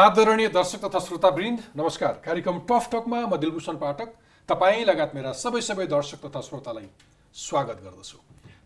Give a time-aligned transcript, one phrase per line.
[0.00, 4.12] आदरणीय दर्शक तथा श्रोतावृन्द नमस्कार। कार्यक्रम टफ टकमा म दिलभूषण पाठक
[4.48, 6.86] तपाईँ लगायत मेरा सबै सबै दर्शक तथा श्रोतालाई
[7.36, 8.18] स्वागत गर्दछु।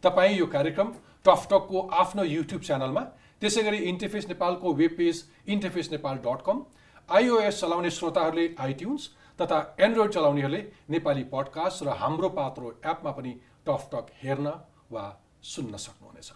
[0.05, 0.92] तपाईँ यो कार्यक्रम
[1.27, 3.02] टफ टकको आफ्नो युट्युब च्यानलमा
[3.42, 6.62] त्यसै गरी इन्टरफेस नेपालको web page interface Nepal dot com
[7.08, 13.91] iOS चलाउने श्रोताहरूले आइट्युन्स तथा एन्ड्रोइड चलाउनेहरूले नेपाली पडकास्ट र हाम्रो पात्रो एपमा पनि टफ
[13.92, 14.56] टक हेर्न
[14.92, 15.05] वा
[15.56, 16.32] सुन्न सक्नुहुनेछ।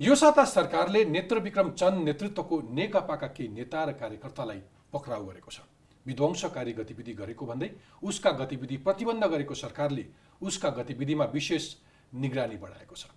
[0.00, 4.60] यो साता सरकारले नेत्र विक्रम चन्द नेतृत्वको नेकपाका केही नेता र कार्यकर्तालाई
[4.92, 5.60] पक्राउ गरेको छ।
[6.06, 7.70] विध्वंसकारी गतिविधि गरेको भन्दै
[8.04, 10.04] उसका गतिविधि प्रतिबन्ध गरेको सरकारले
[10.40, 11.64] उसका गतिविधिमा विशेष
[12.12, 13.08] निगरानी बढाएको छ।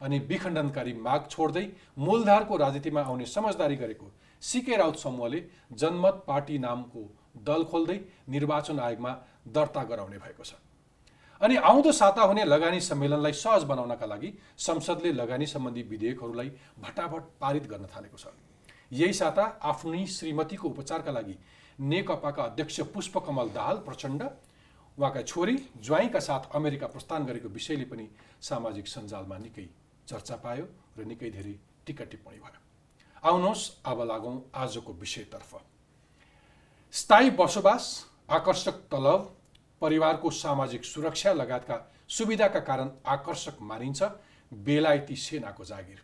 [0.00, 1.66] अनि विखण्डनकारी माग छोड्दै
[1.98, 4.10] मूलधारको राजनीतिमा आउने समझदारी गरेको
[4.42, 7.02] सिके राउत समूहले जनमत पार्टी नामको
[7.46, 9.12] दल खोल्दै निर्वाचन आयोगमा
[9.54, 10.54] दर्ता गराउने भएको छ।
[11.40, 16.50] अनि आउँदो साता हुने लगानी सम्मेलनलाई सहज बनाउनका लागि संसदले लगानी सम्बन्धी विधेयकहरूलाई
[16.80, 18.26] भटाभट पारित गर्न थालेको छ।
[18.92, 21.38] यही साता आफ्नै श्रीमतीको उपचारका लागि
[21.78, 24.22] नेकपाका अध्यक्ष पुष्पकमल दाहाल प्रचण्ड
[24.98, 28.08] उहाँका छोरी ज्वाइँका साथ अमेरिका प्रस्थान गरेको विषयले पनि
[28.42, 29.68] सामाजिक सञ्जालमा निकै
[30.08, 30.64] चर्चा पायो
[30.98, 31.54] र निकै धेरै
[31.86, 32.60] टिका टिप्पणी भयो।
[33.22, 35.54] आउनुहोस् अब लागौँ आजको विषयतर्फ।
[36.94, 37.84] स्थायी बसोबास
[38.30, 39.37] आकर्षक तलब
[39.82, 41.76] परिवारको सामाजिक सुरक्षा लगायतका
[42.08, 44.02] सुविधाका कारण आकर्षक मानिन्छ
[44.52, 46.00] बेलायती सेनाको जागिर।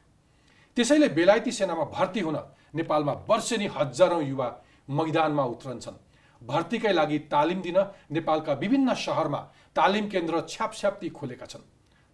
[0.77, 2.39] त्यसैले बेलायती सेनामा भर्ती हुन
[2.75, 4.48] नेपालमा वर्षेनी हजारौँ युवा
[4.91, 6.02] मैदानमा उत्रन्छन्।
[6.41, 7.78] भर्तीकै लागि तालिम दिन
[8.12, 9.39] नेपालका विभिन्न सहरमा
[9.77, 11.68] तालिम केन्द्र छ्यापछ्याप्ती खोलेका छन्।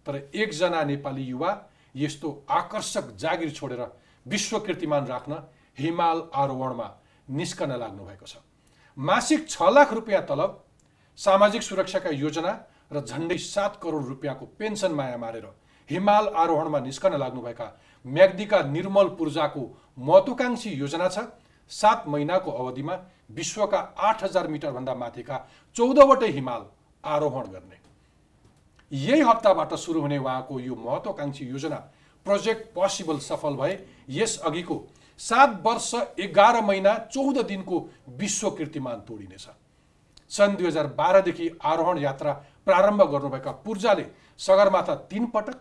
[0.05, 1.51] तर एकजना नेपाली युवा
[1.95, 3.81] यस्तो आकर्षक जागिर छोडेर
[4.25, 5.33] विश्व कीर्तिमान राख्न
[5.77, 6.87] हिमाल आरोहणमा
[7.29, 8.37] निस्कन लाग्नु भएको छ।
[8.97, 10.63] मासिक छ लाख रुपियाँ तलब
[11.19, 12.51] सामाजिक सुरक्षाका योजना
[12.93, 15.45] र झन्डै सात करोड रुपियाँको पेन्सन माया मारेर
[15.89, 17.67] हिमाल आरोहणमा निस्कन लाग्नुभएका
[18.05, 19.63] म्याग्दीका निर्मल पूर्जाको
[19.97, 21.19] महत्वाकांक्षी योजना छ।
[21.71, 22.95] सात महिनाको अवधिमा
[23.31, 25.37] विश्वका आठ हजार मिटरभन्दा माथिका
[25.75, 26.65] चौधवटै हिमाल
[27.03, 27.79] आरोहण गर्ने।
[28.91, 31.75] यही हप्ताबाट सुरु हुने उहाँको यो महत्वाकांक्षी योजना
[32.25, 33.79] प्रोजेक्ट पोसिबल सफल भए
[34.09, 34.83] यस अघिको
[35.19, 39.47] सात वर्ष एघार महिना चौध दिनको विश्व कीर्तिमान तोडिनेछ।
[40.31, 42.33] सन् दुई हजार बाह्रदेखि आरोहण यात्रा
[42.65, 44.05] प्रारम्भ गर्नुभएका पूर्जाले
[44.39, 45.57] सगरमाथा तिन पटक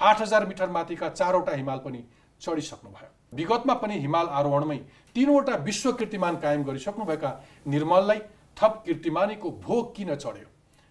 [0.00, 2.04] आठ हजार मिटर माथिका चारवटा हिमाल पनि
[2.40, 4.76] चढिसक्नुभयो। विगतमा पनि हिमाल आरोहणमै
[5.16, 7.32] तिनवटा विश्व कीर्तिमान कायम गरिसक्नुभएका
[7.66, 8.20] निर्मललाई
[8.56, 10.48] थप कीर्तिमानीको भोग किन चढ्यो?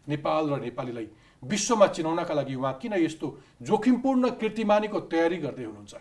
[0.07, 1.07] नेपाल र नेपालीलाई
[1.44, 3.27] विश्वमा चिनाउनका लागि उहाँ किन यस्तो
[3.61, 5.95] जोखिमपूर्ण कीर्तिमानीको तयारी गर्दै हुनुहुन्छ?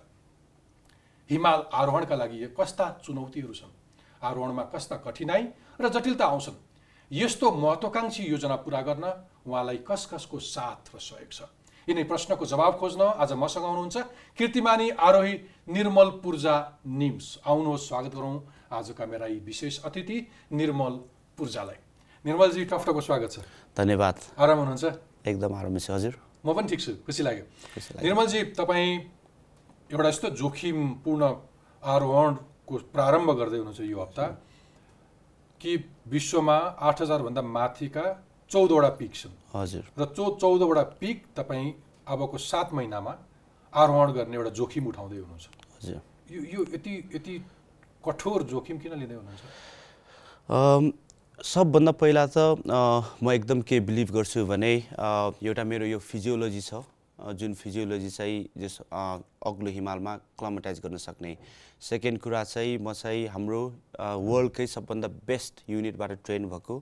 [1.31, 3.73] हिमाल आरोहणका लागि कस्ता चुनौतीहरू छन्?
[4.23, 5.49] आरोहणमा कस्ता कठिनाई
[5.81, 6.66] र जटिलता आउँछन्?
[7.11, 9.05] यस्तो महत्वाकांक्षी योजना पुरा गर्न
[9.47, 11.47] उहाँलाई कस कसको साथ र सहयोग छ।
[11.87, 13.97] यिनै प्रश्नको जवाब खोज्न आज मसँग आउनुहुन्छ
[14.35, 15.35] कीर्तिमानी आरोही
[15.71, 18.35] निर्मल पूर्जा निम्स। आउनुहोस् स्वागत गरौँ
[18.75, 20.19] आजका मेरा यी विशेष अतिथि
[20.51, 20.95] निर्मल
[21.39, 21.79] पूर्जालाई।
[22.25, 23.39] निर्मलजी टफ्टको स्वागत छ।
[23.79, 24.85] धन्यवाद। आराम हुनुहुन्छ?
[25.31, 27.45] एकदम आराम छ हजुर। म पनि ठिक छु खुसी लाग्यो।
[28.03, 28.91] निर्मलजी तपाईँ
[29.95, 31.23] एउटा यस्तो जोखिमपूर्ण
[31.87, 34.25] आरोहणको प्रारम्भ गर्दै हुनुहुन्छ यो हप्ता।
[35.61, 35.71] कि
[36.09, 38.05] विश्वमा आठ हजारभन्दा माथिका
[38.51, 41.73] चौधवटा पिक छन्। हजुर। र चौ चौधवटा पिक तपाईँ
[42.07, 43.13] अबको सात महिनामा
[43.73, 45.47] आरोहण गर्ने एउटा जोखिम उठाउँदै हुनुहुन्छ।
[45.77, 46.01] हजुर।
[46.31, 47.35] यो यो यति यति
[48.05, 49.43] कठोर जोखिम किन लिँदै हुनुहुन्छ?
[51.37, 52.63] सबभन्दा पहिला त
[53.23, 54.73] म एकदम के बिलिभ गर्छु भने
[55.43, 56.87] एउटा मेरो यो फिजियोलोजी छ।
[57.17, 61.37] जुन फिजियोलोजी चाहिँ जस अग्लो हिमालमा क्लमटाइज गर्न सक्ने
[61.81, 63.61] सेकेन्ड कुरा चाहिँ म चाहिँ हाम्रो
[63.99, 66.75] वर्ल्डकै सबभन्दा बेस्ट युनिटबाट ट्रेन भएको।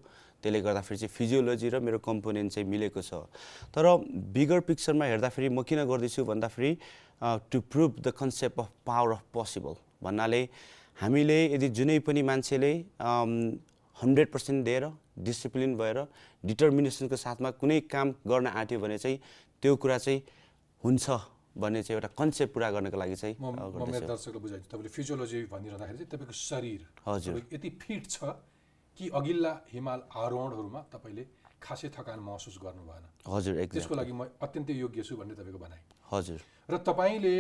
[0.43, 3.27] त्यसले गर्दाखेरि चाहिँ फिजियोलोजी र मेरो कम्पोनेन्ट चाहिँ मिलेको छ।
[3.75, 3.85] तर
[4.33, 6.71] बिगर पिक्चरमा हेर्दाखेरि म किन गर्दैछु भन्दाखेरि
[7.51, 9.75] to prove the concept of power of possible
[10.05, 10.43] भन्नाले
[11.01, 14.85] हामीले यदि जुनै पनि मान्छेले हन्ड्रेड पर्सेन्ट दिएर
[15.25, 15.99] डिसिप्लिन भएर
[16.45, 19.19] डिटर्मिनेसनको साथमा कुनै काम गर्न आँट्यो भने चाहिँ
[19.63, 20.23] त्यो कुरा चाहिँ
[20.85, 25.99] हुन्छ। भन्ने चाहिँ एउटा कन्सेप्ट पुरा गर्नको लागि चाहिँ मेरो दर्शकलाई बुझाइदिन्छु। तपाईँले फिजियोलोजी भनिरहँदाखेरि
[25.99, 28.19] चाहिँ तपाईँको शरीर हजुर। यति फिट छ
[28.99, 31.25] कि अघिल्ला हिमाल आरोहणहरूमा तपाईँले
[31.63, 35.81] खासै थकान महसुस गर्नु भएन। हजुर त्यसको लागि म अत्यन्तै योग्य छु भन्ने तपाईँको भनाइ।
[36.11, 36.41] हजुर।
[36.71, 37.37] र तपाईँले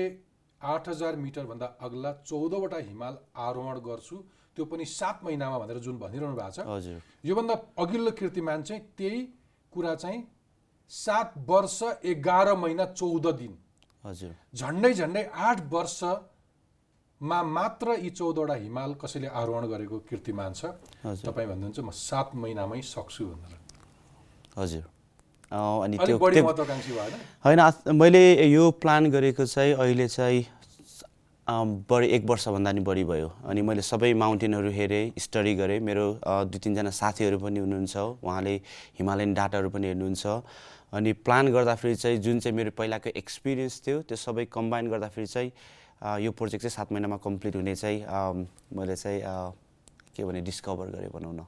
[0.60, 4.17] आठ हजार मिटरभन्दा अग्ला चौधवटा हिमाल आरोहण गर्छु
[4.56, 9.20] त्यो पनि सात महिनामा भनेर जुन भनिरहनु भएको छ हजुर। योभन्दा अघिल्लो कीर्तिमान चाहिँ त्यही
[9.72, 10.22] कुरा चाहिँ
[10.90, 13.52] सात वर्ष एघार महिना चौध दिन।
[14.04, 16.00] हजुर। झन्डै झन्डै आठ वर्ष
[17.20, 20.64] मा मात्र यी चौधवटा हिमाल कसैले आरोहण गरेको कीर्तिमान छ।
[21.24, 23.60] तपाईँ भन्नुहुन्छ म सात महिनामै सक्छु भनेर।
[24.56, 24.84] हजुर।
[25.52, 26.16] अनि त्यो
[27.44, 27.60] होइन
[27.96, 30.42] मैले यो प्लान गरेको चाहिँ अहिले चाहिँ
[31.88, 36.04] बढी एक वर्षभन्दा नि बढी भयो। अनि मैले सबै माउन्टेनहरू हेरेँ स्टडी गरेँ। मेरो
[36.48, 38.54] दुई तिनजना साथीहरू पनि हुनुहुन्छ। उहाँले
[38.98, 40.24] हिमालयन डाटाहरू पनि हेर्नुहुन्छ।
[40.94, 45.50] अनि प्लान गर्दाखेरि चाहिँ जुन चाहिँ मेरो पहिलाको एक्सपिरियन्स थियो त्यो सबै कम्बाइन गर्दाखेरि चाहिँ
[46.23, 47.99] यो प्रोजेक्ट चाहिँ सात महिनामा कम्प्लिट हुने चाहिँ
[48.79, 49.20] मैले चाहिँ
[50.14, 51.46] के भने डिस्कभर गरेँ भनौँ न।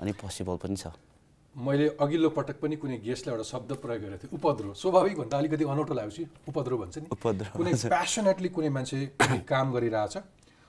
[0.00, 0.92] अनि पोसिबल पनि छ।
[1.56, 5.64] मैले अघिल्लो पटक पनि कुनै गेस्टलाई एउटा शब्द प्रयोग गरेको थिएँ उपद्रो स्वाभाविक भन्दा अलिकति
[5.64, 8.98] अनौठो लागेपछि उपद्रो भन्छ नि। उपद्रो, कुनै प्यासनेटली कुनै मान्छे
[9.50, 10.16] काम गरिरहेछ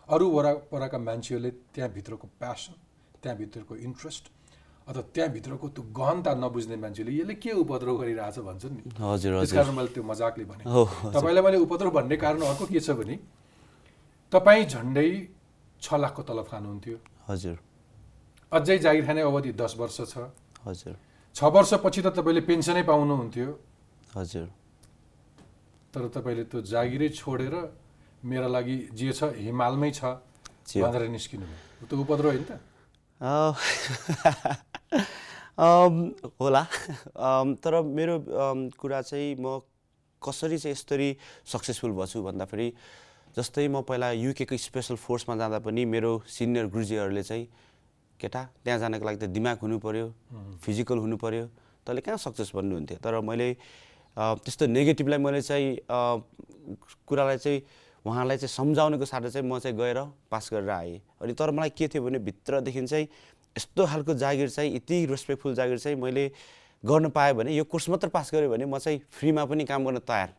[0.09, 2.73] अरू वरपरका मान्छेहरूले त्यहाँभित्रको प्यासन
[3.21, 4.23] त्यहाँभित्रको इन्ट्रेस्ट
[4.89, 8.83] अथवा त्यहाँभित्रको त्यो गहनता नबुझ्ने मान्छेले यसले के उपद्रो गरिरहेछ भन्छन् नि?
[8.97, 10.63] हजुर त्यस कारण मैले त्यो मजाकले भने।
[11.13, 13.15] तपाईँलाई मैले उपद्रो भन्ने कारण अर्को के छ भने
[14.33, 15.09] तपाईँ झन्डै
[15.77, 16.97] छ लाखको तलब खानुहुन्थ्यो।
[17.29, 17.57] हजुर।
[18.51, 20.33] अझै जागिर खाने अवधि दस वर्ष छ।
[20.65, 20.95] हजुर।
[21.35, 23.49] छ वर्षपछि त तपाईँले पेन्सनै पाउनुहुन्थ्यो।
[24.17, 24.47] हजुर।
[25.93, 27.55] तर तपाईँले त्यो जागिरै छोडेर
[28.25, 30.01] मेरा लागि जे छ हिमालमै छ।
[30.81, 31.45] भनेर निस्किनु
[31.85, 32.51] त्यो उपद्रो होइन त।
[36.39, 36.65] होला.
[37.15, 39.59] अम, तर मेरो अम, कुरा चाहिँ म
[40.21, 41.15] कसरी चाहिँ यसरी
[41.51, 42.67] सक्सेसफुल भछु भन्दाखेरि
[43.37, 47.45] जस्तै म पहिला युकेको स्पेसल फोर्समा जाँदा पनि मेरो सिनियर गुरुजीहरूले चाहिँ
[48.19, 50.05] केटा त्यहाँ जानको लागि त दिमाग हुनु पऱ्यो
[50.63, 51.45] फिजिकल हुनु पऱ्यो
[51.87, 52.97] तैँले कहाँ सक्सेस भन्नुहुन्थ्यो?
[53.03, 53.47] तर मैले
[54.43, 55.67] त्यस्तो नेगेटिभलाई मैले चाहिँ
[57.07, 57.59] कुरालाई चाहिँ
[58.09, 59.97] उहाँलाई चाहिँ सम्झाउनुको साटो चाहिँ म चाहिँ गएर
[60.31, 63.05] पास गरेर आएँ। अनि तर मलाई के थियो भने भित्रदेखि चाहिँ
[63.55, 66.31] यस्तो खालको जागिर चाहिँ यति रेस्पेक्टफुल जागिर चाहिँ मैले
[66.83, 69.99] गर्न पाएँ भने यो कोर्स मात्र पास गरेँ भने म चाहिँ फ्रीमा पनि काम गर्न
[70.01, 70.33] तयार।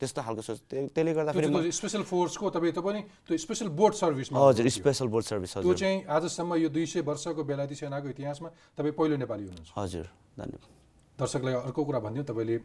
[0.00, 3.94] त्यस्तो खालको सोच। त्य- त्यसले गर्दाखेरि त्यो स्पेसल फोर्सको तपाईँ त पनि त्यो स्पेसल बोर्ड
[3.96, 8.48] सर्भिसमा हजुर। स्पेसल बोर्ड सर्भिस त्यो चाहिँ आजसम्म यो दुई सय वर्षको बेलायती सेनाको इतिहासमा
[8.76, 10.04] तपाईँ पहिलो नेपाली हुनुहुन्छ। हजुर
[10.36, 10.68] धन्यवाद।
[11.16, 12.56] दर्शकलाई अर्को कुरा भनिदिउँ तपाईँले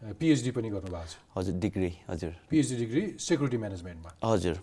[0.00, 4.56] पिएचडी पनि गर्नुभएको छ। हजुर डिग्री हजुर। पिएचडी डिग्री सेक्युरिटी म्यानेजमेन्टमा हजुर।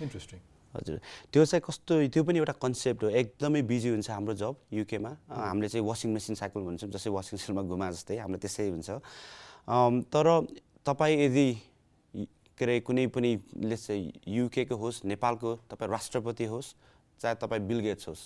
[0.00, 0.40] इन्ट्रेस्टिङ
[0.74, 0.96] हजुर।
[1.32, 5.68] त्यो चाहिँ कस्तो त्यो पनि एउटा कन्सेप्ट हो। एकदमै बिजी हुन्छ हाम्रो जब युकेमा हामीले
[5.68, 8.90] चाहिँ वासिङ मेसिन साइकल भन्छौँ जस्तै वासिङ मेसिनमा घुमा जस्तै। हाम्रो त्यसै हुन्छ।
[10.12, 10.26] तर
[10.84, 11.48] तपाईँ यदि
[12.56, 13.30] के अरे कुनै पनि
[13.76, 16.68] चाहिँ युकेको होस् नेपालको तपाईँ राष्ट्रपति होस्
[17.20, 18.24] चाहे तपाईँ बिल गेट्स होस्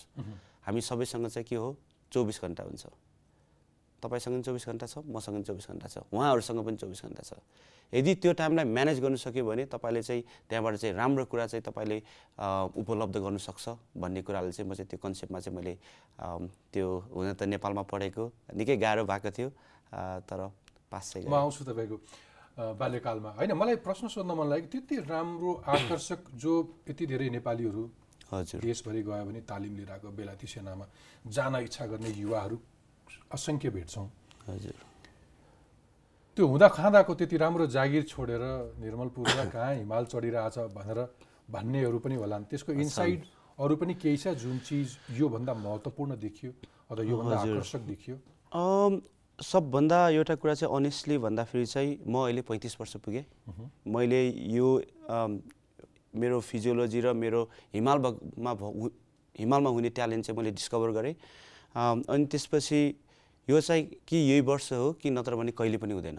[0.67, 1.75] हामी सबैसँग चाहिँ के हो?
[2.13, 3.10] चौबिस घन्टा हुन्छ।
[4.03, 7.33] तपाईँसँग पनि चौबिस घन्टा छ मसँग पनि चौबिस घन्टा छ उहाँहरूसँग पनि चौबिस घन्टा छ।
[7.93, 11.99] यदि त्यो टाइमलाई म्यानेज गर्नु सक्यो भने तपाईँले चाहिँ त्यहाँबाट चाहिँ राम्रो कुरा चाहिँ तपाईँले
[12.79, 13.69] उपलब्ध गर्नु सक्छ
[13.99, 15.75] भन्ने कुराले चाहिँ म चाहिँ त्यो कन्सेप्टमा चाहिँ मैले
[16.73, 18.25] त्यो हुन त नेपालमा पढेको
[18.55, 19.49] निकै गाह्रो भएको थियो
[20.23, 20.41] तर
[20.87, 21.97] पास चाहिँ म। आउँछु तपाईँको
[22.79, 26.53] बाल्यकालमा। होइन मलाई प्रश्न सोध्न मन लाग्यो त्यति राम्रो आकर्षक जो
[26.89, 27.83] यति धेरै नेपालीहरू
[28.31, 30.87] हजुर। देशभरि गयो भने तालिम लिएर आएको बेलायती सेनामा
[31.27, 32.57] जान इच्छा गर्ने युवाहरू
[33.35, 34.07] असङ्ख्य भेट्छौँ
[34.49, 34.75] हजुर।
[36.37, 38.43] त्यो हुँदा खाँदाको त्यति राम्रो जागिर छोडेर
[38.81, 40.99] निर्मलपुरमा कहाँ हिमाल चढिरहेछ भनेर
[41.51, 43.21] भन्नेहरू पनि होलान्। त्यसको इनसाइड
[43.59, 46.51] अरू पनि केही छ जुन चिज योभन्दा महत्त्वपूर्ण देखियो
[46.91, 48.17] अथवा योभन्दा। आकर्षक देखियो?
[49.39, 53.25] सबभन्दा एउटा कुरा चाहिँ अनेस्टली भन्दाखेरि चाहिँ म अहिले पैँतिस वर्ष पुगेँ।
[53.89, 54.21] मैले
[54.57, 54.69] यो
[56.15, 57.41] मेरो फिजियोलोजी र मेरो
[57.75, 58.93] हिमाल भमा भ- हु-
[59.39, 61.15] हिमालमा हुने ट्यालेन्ट चाहिँ मैले डिस्कभर गरेँ।
[61.75, 62.81] अनि त्यसपछि
[63.49, 66.19] यो चाहिँ कि यही वर्ष हो कि नत्र भने कहिले पनि हुँदैन।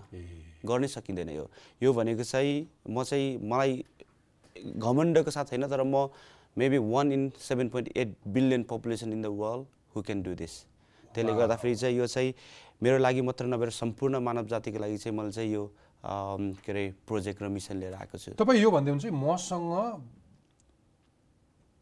[0.65, 1.49] गर्नै सकिँदैन यो।
[1.83, 3.83] यो भनेको चाहिँ म चाहिँ मलाई
[4.77, 6.07] घमण्डको साथ होइन तर म
[6.57, 9.65] maybe one in seven point eight billion population in the world
[9.95, 10.53] who can do this
[11.15, 12.33] त्यसले गर्दाखेरि चाहिँ यो चाहिँ
[12.83, 15.63] मेरो लागि मात्र नभएर सम्पूर्ण मानव जातिको लागि चाहिँ मैले चाहिँ यो
[16.03, 19.71] के अरे प्रोजेक्ट र मिसन लिएर आएको छु। तपाईँ यो भन्दै हुन्छ मसँग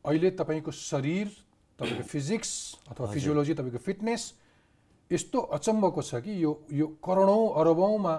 [0.05, 1.27] अहिले तपाईँको शरीर
[1.79, 2.51] तपाईँको फिजिक्स
[2.91, 4.23] अथवा फिजियोलोजी तपाईँको फिटनेस
[5.11, 8.13] यस्तो अचम्मको छ कि यो यो करोडौँ अरबौँमा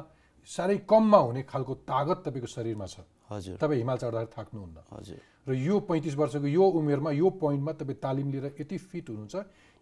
[0.49, 5.51] साह्रै कममा हुने खालको तागत तपाईँको शरीरमा छ हजुर। तपाईँ हिमाल चढ्दाखेरि थाक्नुहुन्न हजुर। र
[5.55, 9.37] यो पैँतिस वर्षको यो उमेरमा यो पोइन्टमा तपाईँ तालिम लिएर यति फिट हुनुहुन्छ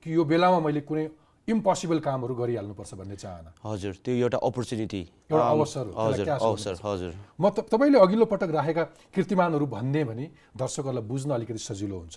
[0.04, 1.04] कि यो बेलामा मैले कुनै
[1.48, 7.44] इम्पोसिबल कामहरू गरिहाल्नुपर्छ भन्ने चाहना। हजुर त्यो एउटा अपर्च्युनिटी एउटा अवसर हजुर अवसर हजुर। म
[7.56, 8.84] तपाईँले अघिल्लो पटक राखेका
[9.16, 12.16] कीर्तिमानहरू भन्ने भने दर्शकहरूलाई बुझ्न अलिकति सजिलो हुन्छ।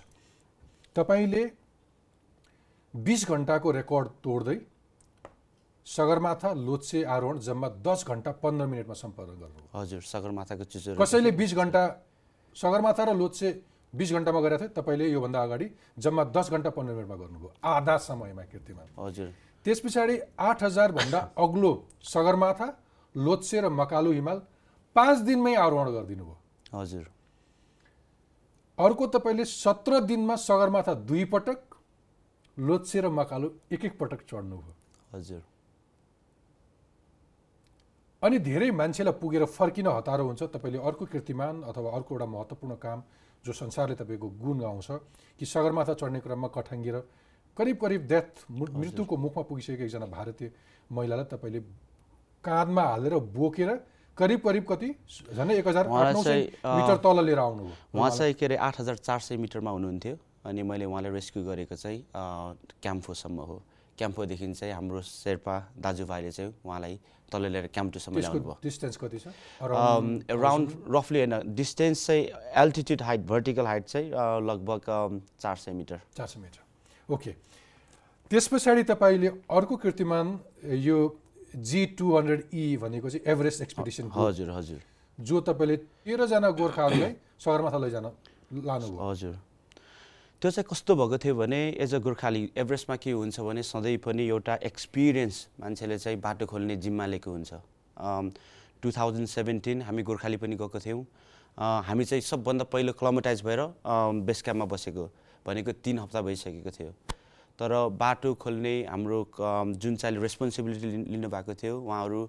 [0.96, 1.42] तपाईँले
[2.94, 4.58] बिस घन्टाको रेकर्ड तोड्दै
[5.86, 11.54] सगरमाथा लोत्से आरोहण जम्मा दस घन्टा पन्ध्र मिनटमा सम्पन्न गर्नुभयो। हजुर सगरमाथाको चिजहरू कसैले बिस
[11.54, 11.82] घन्टा
[12.56, 13.48] सगरमाथा र लोत्से
[13.92, 15.66] बिस घन्टामा गरेका थियो तपाईँले योभन्दा अगाडि
[15.98, 19.28] जम्मा दस घन्टा पन्ध्र मिनटमा गर्नुभयो आधा समयमा कीर्तिमान हजुर।
[19.66, 21.72] त्यस पछाडि आठ हजारभन्दा अग्लो
[22.04, 22.68] सगरमाथा
[23.14, 24.38] लोत्से र मकालु हिमाल
[24.96, 27.04] पाँच दिनमै आरोहण गरिदिनु भयो हजुर।
[28.82, 31.60] अर्को तपाईँले सत्र दिनमा सगरमाथा दुई पटक
[32.56, 34.74] लोत्से र मकालु एक एक पटक चढ्नुभयो।
[35.12, 35.42] हजुर।
[38.22, 43.02] अनि धेरै मान्छेलाई पुगेर फर्किन हतारो हुन्छ। तपाईँले अर्को कीर्तिमान अथवा अर्को एउटा महत्त्वपूर्ण काम
[43.44, 44.88] जो संसारले तपाईँको गुण गाउँछ
[45.40, 46.98] कि सगरमाथा चढ्ने क्रममा कठाङ्गिएर
[47.56, 50.52] करिब करिब डेथ मृत्युको मुखमा पुगिसकेको एकजना भारतीय
[50.90, 51.60] महिलालाई तपाईँले
[52.44, 53.70] काँधमा हालेर बोकेर
[54.18, 54.88] करिब करिब कति
[55.34, 59.36] झन्डै एक हजार मिटर तल लिएर आउनुभयो। उहाँ चाहिँ के अरे आठ हजार चार सय
[59.36, 60.16] मिटरमा हुनुहुन्थ्यो
[60.46, 62.04] अनि मैले उहाँलाई रेस्क्यु गरेको चाहिँ
[62.82, 63.62] क्याम्फोसम्म हो।
[63.98, 66.98] क्याम्फोदेखि चाहिँ हाम्रो शेर्पा दाजुभाइले चाहिँ उहाँलाई
[67.32, 69.26] तल लिएर क्याम्पटोसम्म त्यसको ल्याउनु भयो डिस्टेन्स कति छ?
[69.62, 72.22] राउन्ड रफली होइन डिस्टेन्स चाहिँ
[72.62, 74.08] एल्टिट्युड हाइट भर्टिकल हाइट चाहिँ
[74.48, 74.80] लगभग
[75.40, 76.60] चार सय मिटर। चार सय मिटर।
[77.08, 77.32] ओके।
[78.30, 80.38] त्यस पछाडि तपाईँले अर्को कीर्तिमान
[80.84, 80.98] यो
[81.54, 84.80] जी टू हन्ड्रेड ई भनेको चाहिँ एभरेस्ट एक्सपिडिसन हजुर हजुर।
[85.18, 89.34] जो तपाईँले तेह्रजना गोर्खाहरूलाई सगरमाथा लैजान लानुभयो। हजुर।
[90.42, 94.26] त्यो चाहिँ कस्तो भएको थियो भने एज अ गोर्खाली एभरेस्टमा के हुन्छ भने सधैँ पनि
[94.28, 97.52] एउटा एक्सपिरियन्स मान्छेले चाहिँ बाटो खोल्ने जिम्मा लिएको हुन्छ।
[98.82, 101.04] टु थाउजन्ड सेभेन्टिन हामी गोर्खाली पनि गएको थियौँ।
[101.58, 103.60] हामी चाहिँ सबभन्दा पहिलो क्लमटाइज भएर
[104.26, 105.04] बेस क्याम्पमा बसेको
[105.46, 106.92] भनेको तिन हप्ता भइसकेको थियो।
[107.58, 109.18] तर बाटो खोल्ने हाम्रो
[109.76, 112.20] जुन चाहिँ रेस्पोन्सिबिलिटी लिनुभएको थियो उहाँहरू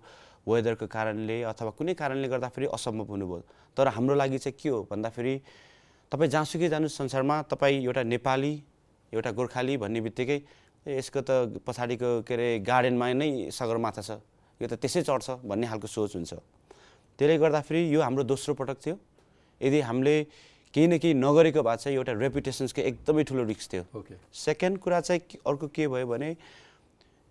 [0.48, 3.42] वेदरको कारणले अथवा कुनै कारणले गर्दाखेरि असम्भव हुनुभयो।
[3.78, 5.34] तर हाम्रो लागि चाहिँ के हो भन्दाखेरि
[6.12, 8.54] तपाईँ जहाँसुकै जानुहोस् संसारमा तपाईँ एउटा नेपाली
[9.14, 10.40] एउटा गोर्खाली भन्ने बित्तिकै
[10.86, 14.20] यसको त पछाडिको के अरे गार्डनमा नै सगरमाथा छ।
[14.62, 16.34] यो त त्यसै चढ्छ भन्ने खालको सोच हुन्छ।
[17.18, 18.96] त्यसले गर्दाखेरि यो हाम्रो दोस्रो पटक थियो।
[19.62, 20.16] यदि हामीले
[20.74, 23.84] केही न केही नगरेको भए चाहिँ एउटा रेपुटेसन्सको एकदमै ठुलो रिक्स थियो।
[24.34, 26.30] सेकेन्ड कुरा चाहिँ अर्को के भयो भने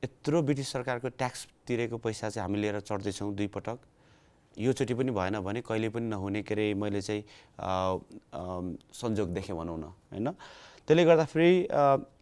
[0.03, 3.79] यत्रो ब्रिटिस सरकारको ट्याक्स तिरेको पैसा चाहिँ हामी लिएर चढ्दैछौँ दुई पटक।
[4.57, 7.23] योचोटि पनि भएन भने कहिले पनि नहुने के अरे मैले चाहिँ
[8.95, 10.31] संजोग देखेँ भनौँ न होइन?
[10.87, 11.67] त्यसले गर्दाखेरि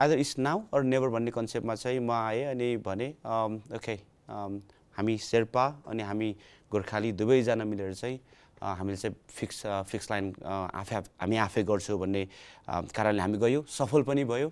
[0.00, 3.08] either is now or never भन्ने कन्सेप्टमा चाहिँ म आएँ अनि भने
[3.76, 3.94] ओके
[4.28, 6.28] हामी शेर्पा अनि हामी
[6.72, 8.20] गोर्खाली दुवैजना मिलेर चाहिँ
[8.60, 9.56] हामीले चाहिँ फिक्स
[9.88, 12.22] फिक्स लाइन आफै हामी आफै गर्छौँ भन्ने
[12.92, 14.48] कारणले हामी गयौँ। सफल पनि भयो.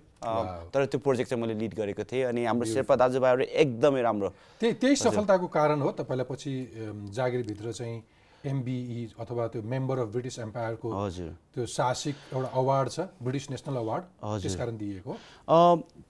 [0.73, 4.29] तर त्यो प्रोजेक्ट चाहिँ मैले लिड गरेको थिएँ अनि हाम्रो शेर्पा दाजुभाइहरू एकदमै राम्रो
[4.61, 6.51] त्यही त्यही सफलताको कारण हो तपाईँलाई पछि
[7.13, 8.01] जागिरभित्र चाहिँ
[8.39, 13.75] एमबिई अथवा त्यो मेम्बर अफ ब्रिटिस एम्पायरको हजुर। त्यो साहसिक एउटा अवार्ड छ ब्रिटिस नेसनल
[13.77, 15.11] अवार्ड हजुर। त्यसकारण दिएको।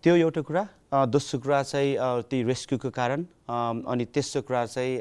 [0.03, 3.25] त्यो एउटा कुरा दोस्रो कुरा चाहिँ ती रेस्क्युको कारण
[3.85, 4.93] अनि तेस्रो कुरा चाहिँ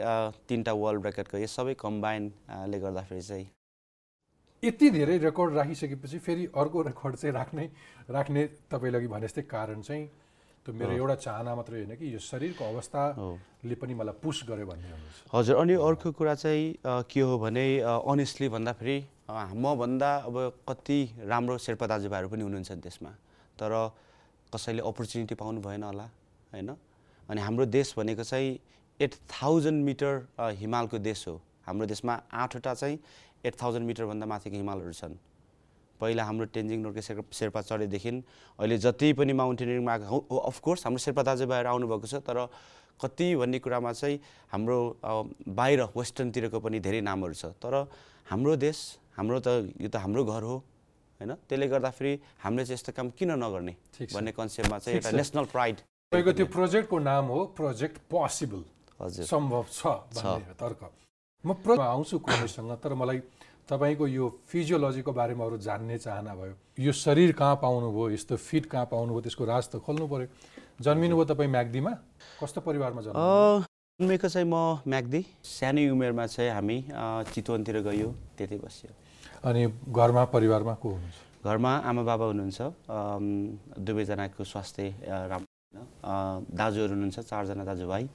[0.48, 3.46] तिनवटा वर्ल्ड रेकर्डको यो सबै कम्बाइनले गर्दाखेरि चाहिँ।
[4.62, 7.64] यति धेरै रेकर्ड राखिसकेपछि फेरि अर्को रेकर्ड चाहिँ राख्ने
[8.10, 10.04] राख्ने तपाईँले अघि भने जस्तै कारण चाहिँ
[10.66, 14.92] त्यो मेरो एउटा चाहना मात्रै होइन कि यो शरीरको अवस्थाले पनि मलाई पुस गर्यो भन्ने
[15.32, 16.76] हजुर अनि अर्को कुरा चाहिँ
[17.08, 18.98] के हो भने अनेस्टली भन्दाखेरि
[19.56, 20.36] मभन्दा अब
[20.68, 23.10] कति राम्रो शेर्पा दाजुभाइहरू पनि हुनुहुन्छ त्यसमा।
[23.56, 23.72] तर
[24.54, 26.06] कसैले अपर्च्युनिटी पाउनु भएन होला
[26.52, 26.70] होइन?
[27.28, 28.58] अनि हाम्रो देश भनेको चाहिँ
[29.00, 30.26] एट थाउजन्ड मिटर
[30.58, 32.98] हिमालको देश हो। हाम्रो देशमा आठवटा चाहिँ
[33.44, 35.14] एट थाउजन्ड मिटरभन्दा माथिको हिमालहरू छन्।
[36.00, 38.10] पहिला हाम्रो तेन्जिङ नोर्गे शेर्पा शेर्पा चढेदेखि
[38.58, 42.46] अहिले जति पनि माउन्टेनियरिङमा आएको अफकोर्स हाम्रो शेर्पा दाजुभाइहरू आउनुभएको छ तर
[43.02, 44.18] कति भन्ने कुरामा चाहिँ
[44.52, 44.78] हाम्रो
[45.58, 47.86] बाहिर वेस्टर्नतिरको पनि धेरै नामहरू छ। तर
[48.30, 48.78] हाम्रो देश
[49.18, 50.56] हाम्रो त यो त हाम्रो घर हो।
[51.18, 51.32] होइन?
[51.48, 53.74] त्यसले गर्दाखेरि हामीले चाहिँ यस्तो काम किन नगर्ने।
[54.14, 55.76] भन्ने कन्सेप्टमा चाहिँ एउटा। नेसनल प्राइड
[56.12, 58.62] तपाईँको त्यो प्रोजेक्टको नाम हो प्रोजेक्ट पोसिबल
[59.00, 59.82] हजुर। सम्भव छ
[60.54, 60.80] तर्क।
[61.44, 63.18] म आउँछु कुनैसँग तर मलाई
[63.68, 68.86] तपाईँको यो फिजियोलोजीको बारेमा अरू जान्ने चाहना भयो। यो शरीर कहाँ पाउनुभयो यस्तो फिट कहाँ
[68.88, 70.26] पाउनुभयो त्यसको राज त खोल्नु पऱ्यो
[70.80, 71.92] जन्मिनुभयो तपाईँ म्याग्दीमा?
[72.40, 73.18] कस्तो परिवारमा जन्म
[74.00, 76.78] जन्मेको चाहिँ म म्याग्दी। सानै उमेरमा चाहिँ हामी
[77.34, 78.08] चितवनतिर गयो
[78.38, 78.90] त्यतै बस्यो।
[79.44, 81.18] अनि घरमा परिवारमा को हुनुहुन्छ?
[81.44, 82.58] घरमा आमा बाबा हुनुहुन्छ
[83.78, 84.82] दुवैजनाको स्वास्थ्य
[85.30, 85.46] राम्रो
[86.50, 88.08] दाजुहरू हुनुहुन्छ चारजना दाजुभाइ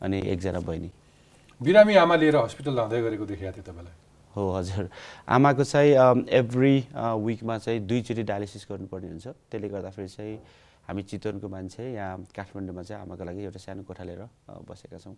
[0.00, 0.90] अनि एकजना बहिनी।
[1.60, 3.94] बिरामी आमा लिएर हस्पिटल लाँदै गरेको देखेको थिएँ तपाईँलाई?
[4.30, 4.88] हो हजुर।
[5.28, 5.92] आमाको चाहिँ
[6.40, 10.36] एभ्री विकमा चाहिँ दुईचोटि डायलिसिस गर्नुपर्ने हुन्छ। त्यसले गर्दाखेरि चाहिँ
[10.88, 14.22] हामी चितवनको मान्छे यहाँ काठमाडौँमा चाहिँ आमाको लागि एउटा सानो कोठा लिएर
[14.64, 15.16] बसेका छौँ।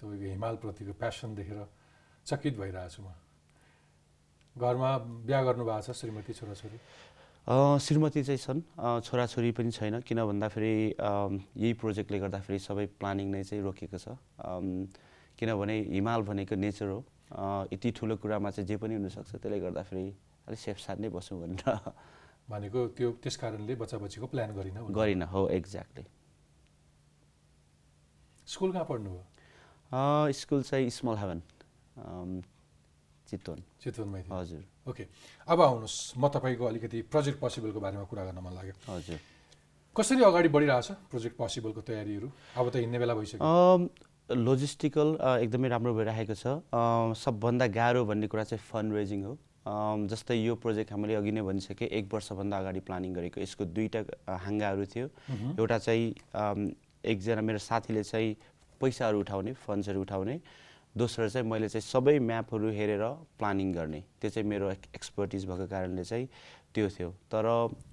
[0.00, 1.58] तपाईँको हिमालप्रतिको प्यासन देखेर
[2.28, 3.08] चकित भइरहेको छु म
[4.56, 4.90] घरमा
[5.24, 6.78] बिहा गर्नुभएको छ श्रीमती छोराछोरी?
[7.80, 8.60] श्रीमती चाहिँ छन्।
[9.06, 14.18] छोराछोरी पनि छैन किन भन्दाखेरि यही प्रोजेक्टले गर्दाखेरि सबै प्लानिङ नै चाहिँ रोकिएको छ।
[15.38, 17.00] किनभने हिमाल भनेको नेचर हो।
[17.72, 20.06] यति ठुलो कुरामा चाहिँ जे पनि हुनसक्छ त्यसले गर्दाखेरि
[20.48, 21.92] अलिक सेफ साथ नै बसौँ भनेर।
[22.50, 26.04] भनेको त्यो त्यस कारणले बच्चा बच्चीको प्लान गरिनँ। गरिनँ हो एक्ज्याक्टली
[28.48, 31.40] स्कुल कहाँ पढ्नुभयो स्कुल चाहिँ स्मल हेभन।
[33.28, 35.04] चितवन। चितवनमै थियो हजुर। ओके।
[35.48, 39.18] अब आउनुहोस्। म तपाईँको अलिकति प्रोजेक्ट पोसिबलको बारेमा कुरा गर्न मन लाग्यो। हजुर।
[39.96, 42.28] कसरी अगाडि बढिरहेछ प्रोजेक्ट पोसिबलको तयारीहरू?
[42.56, 43.44] अब त हिँड्ने बेला भइसक्यो।
[44.28, 45.08] लोजिस्टिकल
[45.44, 46.44] एकदमै राम्रो भइरहेको छ।
[47.16, 49.32] सबभन्दा गाह्रो भन्ने कुरा चाहिँ फन्ड रेजिङ हो
[50.08, 54.36] जस्तै यो प्रोजेक्ट हामीले अघि नै भनिसकेँ एक वर्षभन्दा अगाडि प्लानिङ गरेको। यसको दुईवटा अ,
[54.44, 55.06] हाँगाहरू थियो।
[55.60, 56.06] एउटा चाहिँ
[57.04, 58.36] एकजना मेरो साथीले चाहिँ
[58.80, 60.36] पैसाहरू उठाउने फन्ड्सहरू उठाउने।
[60.96, 63.04] दोस्रो चाहिँ मैले चाहिँ सबै म्यापहरू हेरेर
[63.38, 66.26] प्लानिङ गर्ने। त्यो चाहिँ मेरो एक्सपर्टिज भएको कारणले चाहिँ
[66.74, 67.44] त्यो थियो। तर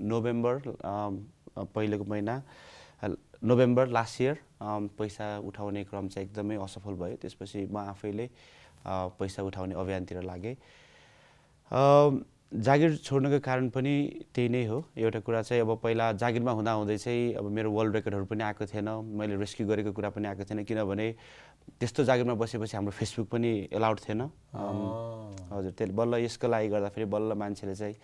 [0.02, 0.56] नोभेम्बर
[1.76, 2.42] पहिलेको महिना
[3.44, 4.36] नोभेम्बर लास्ट इयर
[4.98, 8.30] पैसा उठाउने क्रम चाहिँ एकदमै असफल भयो। त्यसपछि म आफैले
[9.20, 10.56] पैसा उठाउने अभियानतिर लागेँ।
[12.56, 13.94] जागिर छोड्नुको कारण पनि
[14.34, 18.26] त्यही नै हो। एउटा कुरा चाहिँ अब पहिला जागिरमा हुँदाहुँदै चाहिँ अब मेरो वर्ल्ड रेकर्डहरू
[18.26, 21.08] पनि आएको थिएन। मैले रेस्क्यु गरेको कुरा पनि आएको थिएन। किनभने
[21.80, 24.22] त्यस्तो जागिरमा बसेपछि हाम्रो फेसबुक पनि एलाउड थिएन।
[25.52, 27.96] हजुर त्यसले बल्ल यसको लागि गर्दाखेरि बल्ल मान्छेले चाहिँ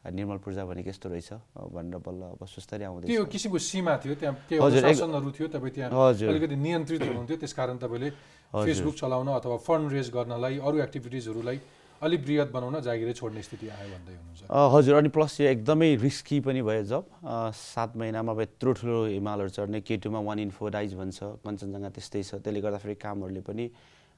[0.00, 1.30] निर्मल पूर्जा भनेको यस्तो रहेछ
[1.76, 6.56] भनेर बल्ल अब सुस्तरी आउँदैछ। त्यो किसिमको सीमा थियो त्यहाँ शासनहरू थियो तपाईँ त्यहाँ अलिकति
[6.56, 8.10] नियन्त्रित हुनुहुन्थ्यो त्यस कारण तपाईँले।
[8.50, 11.58] फेसबुक चलाउन अथवा फन्ड रेज गर्नलाई अरू एक्टिभिटिजहरूलाई
[12.00, 16.40] अलिक बृहत बनाउन जागिरै छोड्ने स्थिति आयो भन्दै हुनुहुन्छ। हजुर अनि प्लस यो एकदमै रिस्की
[16.40, 17.04] पनि भयो जब
[17.52, 22.22] सात महिनामा अब यत्रो ठुलो हिमालहरू चढ्ने केटुमा वान इन फोर डाइज भन्छ कञ्चनजङ्घा त्यस्तै
[22.24, 23.64] छ। त्यसले गर्दाखेरि कामहरूले पनि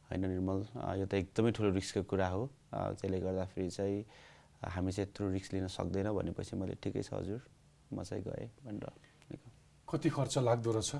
[0.06, 0.58] होइन निर्मल
[1.02, 3.98] यो त एकदमै ठुलो रिस्कको कुरा हो। त्यसले गर्दाखेरि चाहिँ
[4.62, 7.40] हामी चाहिँ यत्रो रिस्क लिन सक्दैन भनेपछि मैले ठिकै छ हजुर
[7.90, 8.86] म चाहिँ गएँ भनेर।
[9.90, 10.90] कति खर्च लाग्दो रहेछ?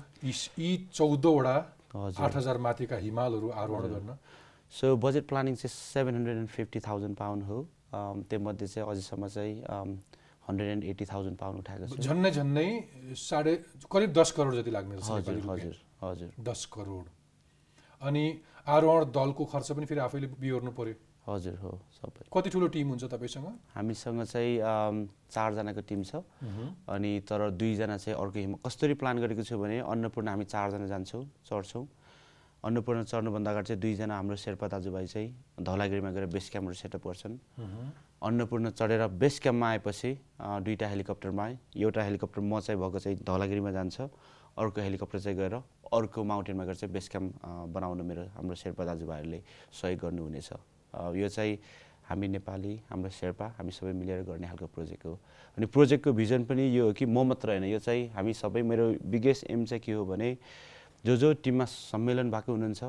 [0.59, 1.55] यी चौधवटा
[1.95, 4.11] आठ हजार माथिका हिमालहरू आरोहण गर्न।
[4.73, 7.57] सो बजेट प्लानिङ चाहिँ seven hundred and fifty thousand pound हो
[7.93, 9.55] अम, त्योमध्ये चाहिँ अझैसम्म चाहिँ
[10.47, 12.67] hundred and eighty thousand pound उठाएको छु। झन्नै झन्नै
[13.15, 13.53] साढे
[13.91, 17.05] करिब दस करोड जति लाग्ने रहेछ हजुर। हजुर हजुर। दस करोड।
[18.01, 18.23] अनि
[18.67, 20.95] आरोहण दलको खर्च पनि फेरि आफैले बिहोर्नु पर्यो।
[21.27, 23.47] हजुर हो सबै। कति ठुलो टिम हुन्छ तपाईँसँग?
[23.77, 26.19] हामीसँग चाहिँ अम, चारजनाको टिम छ।
[26.89, 31.85] अनि तर दुईजना चाहिँ अर्को कसरी प्लान गरेको छु भने अन्नपूर्ण हामी चारजना जान्छौँ चढ्छौँ।
[32.63, 35.29] अन्नपूर्ण चढ्नुभन्दा अगाडि चाहिँ दुईजना हाम्रो शेर्पा दाजुभाइ चाहिँ
[35.67, 37.35] धौलागिरीमा गएर बेस क्याम्पहरू सेटअप गर्छन्।
[38.23, 40.11] अन्नपूर्ण चढेर बेस क्याम्पमा आएपछि
[40.63, 44.01] दुईवटा हेलिकप्टरमा आएँ। एउटा हेलिकप्टर म चाहिँ भएको चाहिँ धौलागिरीमा जान्छ।
[44.55, 45.55] अर्को हेलिकप्टर चाहिँ गएर
[45.91, 47.31] अर्को माउन्टेनमा गएर चाहिँ बेस क्याम्प
[47.75, 49.39] बनाउन मेरो हाम्रो शेर्पा दाजुभाइहरूले
[49.75, 50.49] सहयोग गर्नुहुनेछ।
[51.19, 51.59] यो चाहिँ
[52.07, 55.19] हामी नेपाली हाम्रो शेर्पा हामी सबै मिलेर गर्ने खालको प्रोजेक्ट हो।
[55.57, 59.03] अनि प्रोजेक्टको भिजन पनि यो हो कि म मात्र होइन। यो चाहिँ हामी सबै मेरो
[59.03, 60.37] बिगेस्ट एम चाहिँ के हो भने
[61.05, 62.83] जो जो टिममा सम्मेलन भएको हुनुहुन्छ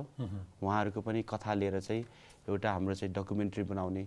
[0.62, 2.04] उहाँहरूको पनि कथा लिएर चाहिँ
[2.48, 4.02] एउटा हाम्रो चाहिँ डकुमेन्ट्री बनाउने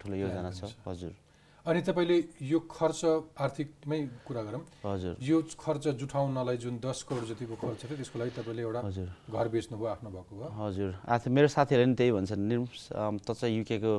[0.00, 1.12] ठुलो योजना छ। हजुर।
[1.60, 3.00] अनि तपाईँले यो खर्च
[3.36, 8.32] आर्थिकमै कुरा गरौँ। हजुर। यो खर्च जुटाउनलाई जुन दस करोड जतिको खर्च थियो त्यसको लागि
[8.40, 10.90] तपाईँले एउटा हजुर। घर बेच्नुभयो आफ्नो भएको भयो हजुर।
[11.28, 13.92] मेरो साथीहरूले पनि त्यही भन्छन् निर्म्स त चाहिँ युकेको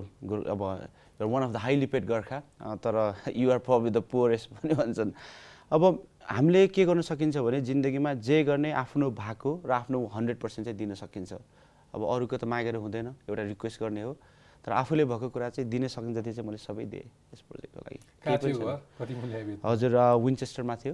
[0.49, 0.61] अब
[1.21, 2.39] one of the highly paid Gurkha
[2.81, 2.95] तर
[3.29, 5.11] युआर प्रब्ली द पोरेस्ट पनि भन्छन्।
[5.69, 5.81] अब
[6.29, 10.77] हामीले के गर्न सकिन्छ भने जिन्दगीमा जे गर्ने आफ्नो भएको र आफ्नो हन्ड्रेड पर्सेन्ट चाहिँ
[10.77, 11.33] दिन सकिन्छ।
[11.95, 14.13] अब अरूको त मागेर हुँदैन एउटा रिक्वेस्ट गर्ने हो।
[14.65, 17.03] तर आफूले भएको कुरा चाहिँ दिन सकिन्छ जति चाहिँ मैले सबै दिएँ
[17.33, 17.99] यस प्रोजेक्टको लागि?
[19.65, 19.91] हजुर
[20.23, 20.93] विन्चेस्टरमा थियो।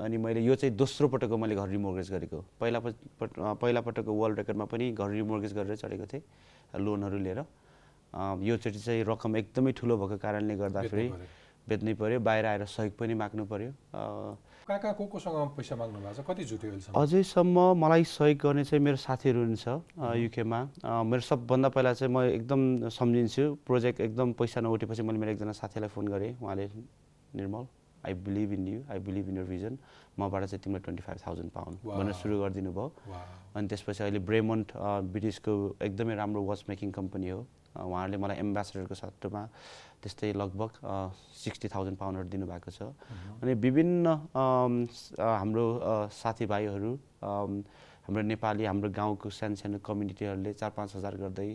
[0.00, 3.80] अनि मैले यो चाहिँ दोस्रो पटकको मैले घर रिमोर्गेज गरेको पहिला पट पट- अ, पहिला
[3.86, 6.22] पटकको वर्ल्ड रेकर्डमा पनि घर रिमोर्गेज गरेर चढेको थिएँ
[6.80, 7.44] लोनहरू लिएर।
[8.42, 11.06] योचोटि चाहिँ रकम एकदमै ठुलो भएको कारणले गर्दाखेरि
[11.68, 13.70] बेच्नु पऱ्यो बाहिर आएर सहयोग पनि माग्नु पऱ्यो
[14.68, 16.24] कहाँ को कोसँग पैसा माग्नु भएको छ?
[16.24, 16.96] कति जुट्यो अहिलेसम्म?
[17.00, 20.60] अझैसम्म मलाई सहयोग गर्ने चाहिँ मेरो साथीहरू हुनुहुन्छ अ, युकेमा।
[21.04, 25.88] मेरो सबभन्दा पहिला चाहिँ म एकदम सम्झिन्छु प्रोजेक्ट एकदम पैसा नउठेपछि मैले मेरो एकजना साथीलाई
[25.92, 26.64] फोन गरेँ। उहाँले
[27.36, 27.64] Nirmal
[28.08, 29.78] I believe in you I believe in your vision
[30.18, 31.96] मबाट चाहिँ तिमीलाई twenty five thousand pound Wow.
[32.00, 32.88] भनेर सुरु गरिदिनु भयो।
[33.56, 34.72] अनि त्यसपछि अहिले ब्रेमन्ट
[35.12, 35.52] ब्रिटिसको
[35.84, 37.40] एकदमै राम्रो वाच मेकिङ कम्पनी हो।
[37.74, 39.42] उहाँहरूले मलाई एम्बेसडरको सट्टमा
[40.04, 40.70] त्यस्तै लगभग
[41.40, 42.92] सिक्सटी थाउजन्ड पाउन्डहरू दिनुभएको छ।
[43.40, 44.06] अनि विभिन्न
[45.16, 45.66] हाम्रो
[46.12, 46.92] साथीभाइहरू
[48.04, 51.50] हाम्रो नेपाली हाम्रो गाउँको सानो सानो कम्युनिटीहरूले चार पाँच हजार गर्दै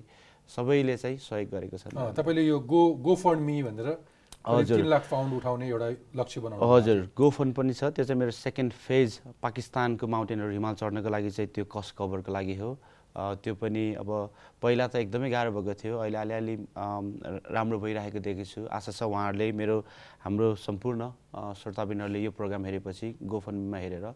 [0.50, 3.90] सबैले चाहिँ सहयोग गरेको छ। तपाईँले यो गो गो फन्ड मी भनेर
[4.40, 8.34] हजुर। लाख पाउन्ड उठाउने एउटा लक्ष्य बनाउनु हजुर गो फन्ड पनि छ। त्यो चाहिँ मेरो
[8.34, 12.70] सेकेन्ड फेज पाकिस्तानको माउन्टेनहरू हिमाल चढ्नको लागि चाहिँ त्यो कस्ट कभरको लागि हो।
[13.15, 14.10] त्यो पनि अब
[14.62, 19.52] पहिला त एकदमै गाह्रो भएको थियो। अहिले अलिअलि राम्रो भइरहेको देखेको छु आशा छ उहाँहरूले
[19.52, 19.78] मेरो
[20.24, 21.02] हाम्रो सम्पूर्ण
[21.58, 24.08] श्रोताबिनहरूले यो प्रोग्राम हेरेपछि गोफन्डमा हेरेर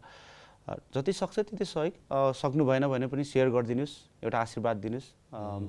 [0.63, 5.07] जति सक्छ त्यति सहयोग सक्नु भएन भने पनि सेयर गरिदिनुहोस् एउटा आशीर्वाद दिनुहोस्।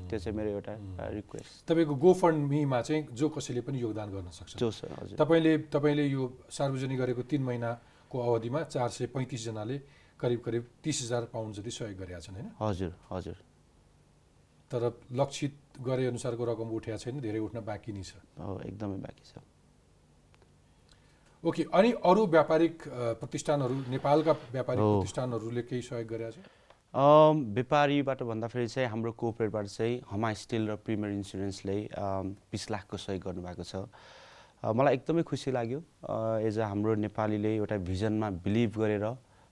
[0.06, 0.72] त्यो चाहिँ मेरो एउटा
[1.18, 5.18] रिक्वेस्ट तपाईँको गो फन्ड मीमा चाहिँ जो कसैले पनि योगदान गर्न सक्छ। जो छ हजुर।
[5.18, 9.76] तपाईँले तपाईँले यो सार्वजनिक गरेको तिन महिनाको अवधिमा चार सय पैँतिसजनाले
[10.24, 12.48] करिब करिब तिस हजार पाउन्ड जति सहयोग गरेका छन् होइन?
[12.60, 13.36] हजुर हजुर।
[14.70, 14.82] तर
[15.12, 15.54] लक्षित
[15.86, 18.12] गरे अनुसारको रकम उठेको छैन धेरै उठ्न बाँकी नै छ।
[18.64, 19.44] एकदमै बाँकी छ।
[21.44, 22.76] ओके अनि अरू व्यापारिक
[23.20, 26.38] प्रतिष्ठानहरू नेपालका व्यापारिक। प्रतिष्ठानहरूले केही सहयोग गरेका छ
[26.94, 31.76] व्यापारीबाट भन्दाखेरि चाहिँ हाम्रो कोअपरेटबाट चाहिँ हमा स्टिल र प्रिमियर इन्सुरेन्सले
[32.48, 33.74] बिस लाखको सहयोग गर्नुभएको छ।
[34.64, 35.80] मलाई एकदमै खुसी लाग्यो।
[36.48, 39.06] एज अ हाम्रो नेपालीले एउटा भिजनमा बिलिभ गरेर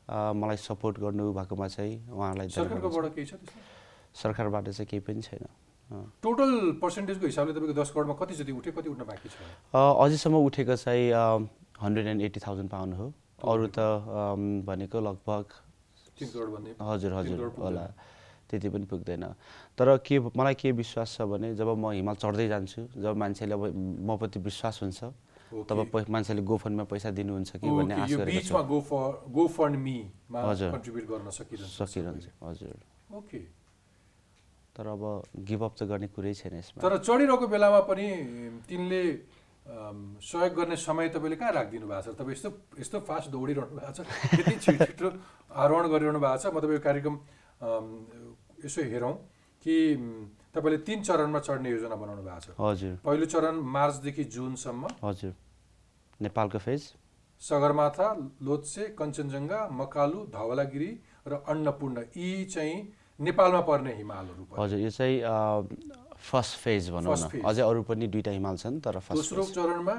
[0.08, 5.46] मलाई सपोर्ट गर्नुभएकोमा चाहिँ उहाँलाई सरकारबाट चाहिँ केही पनि छैन।
[6.22, 9.36] टोटल पर्सेन्टेजको हिसाबले तपाईँको दस करोडमा कति जति उठ्यो कति उठ्न बाँकी छ?
[9.72, 11.12] अझैसम्म उठेको चाहिँ
[11.82, 13.12] hundred and eighty thousand pound हो।
[13.44, 13.78] अरू त
[14.64, 15.44] भनेको लगभग
[16.80, 17.86] हजुर हजुर। होला।
[18.48, 19.24] त्यति पनि पुग्दैन।
[19.78, 23.64] तर के मलाई के विश्वास छ भने जब म हिमाल चढ्दै जान्छु जब मान्छेले अब
[24.08, 25.04] मप्रति विश्वास हुन्छ
[25.52, 28.10] तब मान्छेले गोफनमा पैसा दिनुहुन्छ कि भन्ने आश
[30.32, 30.70] हजुर।
[31.78, 32.26] सकिरहन्छ।
[33.12, 33.40] ओके
[34.72, 35.02] तर अब
[35.36, 38.06] गिभअप त गर्ने कुरै छैन यसमा। तर चढिरहेको बेलामा पनि
[38.64, 39.02] तिनले
[39.62, 42.16] सहयोग गर्ने समय तपाईँले कहाँ राखिदिनु भएको छ?
[42.16, 42.48] तपाईँ यस्तो
[42.80, 44.00] यस्तो फास्ट दौडिरहनु भएको छ?
[44.40, 45.08] यति छिटो छिटो
[45.52, 46.44] आरोहण गरिरहनु भएको छ?
[46.48, 47.14] म तपाईँको कार्यक्रम
[48.64, 49.14] यसो हेरौँ
[49.60, 49.74] कि
[50.56, 55.32] तपाईँले तिन चरणमा चढ्ने योजना बनाउनु भएको छ। हजुर। पहिलो चरण मार्चदेखि जुनसम्म। हजुर।
[56.24, 56.82] नेपालको फेज
[57.42, 58.08] सगरमाथा
[58.46, 60.90] लोत्से कञ्चनजङ्घा मकालु धवलागिरी
[61.26, 62.76] र अन्नपूर्ण यी चाहिँ
[63.20, 65.16] नेपालमा पर्ने हिमालहरू हजुर यो चाहिँ
[66.22, 69.96] फर्स्ट फेज भनौँ न। अझै अरू पनि दुईवटा हिमाल छन् तर दोस्रो चरणमा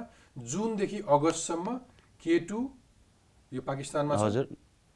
[0.52, 1.76] जुनदेखि अगस्तसम्म
[2.24, 2.60] के टू
[3.52, 4.46] यो पाकिस्तानमा हजुर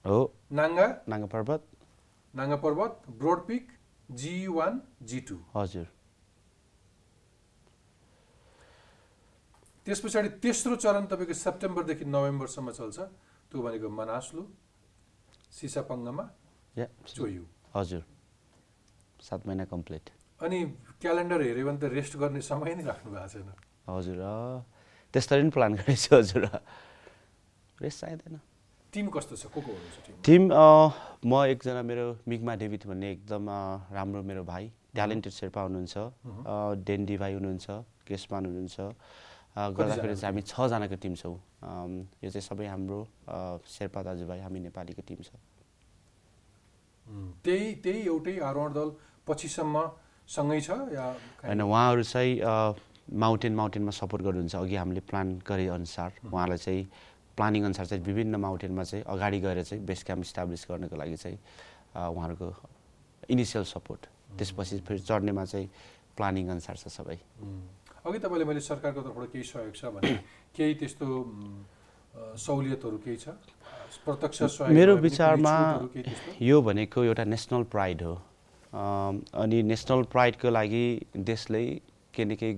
[0.06, 0.20] हो।
[0.52, 0.88] Nanga.
[1.08, 1.62] Naga Parbat.
[2.34, 3.68] Nanga Parbat broad peak
[4.10, 5.38] G one G two.
[5.56, 5.86] हजुर।
[9.88, 12.98] त्यस पछाडि तेस्रो चरण तपाईँको सेप्टेम्बरदेखि नोभेम्बरसम्म चल्छ।
[13.48, 14.44] त्यो भनेको मनास्लु
[15.48, 16.26] सिसापङ्गमा
[17.08, 18.04] चोयु हजुर।
[19.24, 20.06] सात महिना कम्प्लिट।
[20.44, 20.60] अनि
[21.00, 23.50] क्यालेन्डर हेऱ्यो भने त रेस्ट गर्ने समय नै राख्नु भएको छैन।
[23.88, 24.60] हजुर अँ,
[25.14, 26.44] त्यसरी पनि प्लान गरेको हजुर।
[27.80, 28.36] रेस्ट चाहिँदैन।
[28.92, 29.48] टिम कस्तो छ?
[29.48, 33.44] को को हुनुहुन्छ टिम म एकजना मेरो मिगमा डेभिड भन्ने एकदम
[33.96, 35.96] राम्रो मेरो भाइ ट्यालेन्टेड शेर्पा हुनुहुन्छ।
[36.84, 37.66] डेन्डी भाइ हुनुहुन्छ
[38.04, 38.78] केसमान हुनुहुन्छ।
[39.58, 41.36] गर्दाखेरि चाहिँ हामी छजनाको टिम छौँ।
[42.22, 43.00] यो चाहिँ सबै हाम्रो
[43.66, 45.34] शेर्पा दाजुभाइ हामी नेपालीको टिम छ।
[47.42, 48.90] त्यही त्यही एउटै आरोहण दल
[49.26, 49.76] पछिसम्म
[50.30, 51.06] सँगै छ या
[51.42, 52.34] होइन उहाँहरू चाहिँ
[53.08, 56.84] माउन्टेन माउन्टेनमा सपोर्ट गर्नुहुन्छ। अघि हामीले प्लान गरे अनुसार उहाँलाई चाहिँ
[57.38, 61.38] प्लानिङ अनुसार चाहिँ विभिन्न माउन्टेनमा चाहिँ अगाडि गएर चाहिँ बेस क्याम्प इस्टाब्लिस गर्नको लागि चाहिँ
[61.96, 62.48] उहाँहरूको
[63.32, 64.02] इनिसियल सपोर्ट।
[64.38, 65.68] त्यसपछि फेरि चढ्नेमा चाहिँ
[66.18, 67.18] प्लानिङ अनुसार छ सबै।
[68.08, 70.14] अघि तपाईँले मैले सरकारको तर्फबाट केही सहयोग छ भने
[70.58, 71.08] केही त्यस्तो
[72.46, 73.36] सहुलियतहरू केही छ
[74.06, 75.54] प्रत्यक्ष सहयोग मेरो विचारमा?
[76.42, 78.14] यो भनेको एउटा नेसनल प्राइड हो
[79.44, 80.86] अनि नेसनल प्राइडको लागि
[81.32, 81.64] देशले
[82.14, 82.54] केही न केही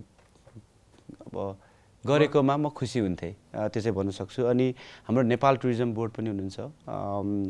[1.26, 1.38] अब
[2.08, 3.34] गरेकोमा म खुसी हुन्थेँ
[3.76, 4.68] चाहिँ भन्नु सक्छु। अनि
[5.08, 6.60] हाम्रो नेपाल टुरिज्म बोर्ड पनि हुनुहुन्छ।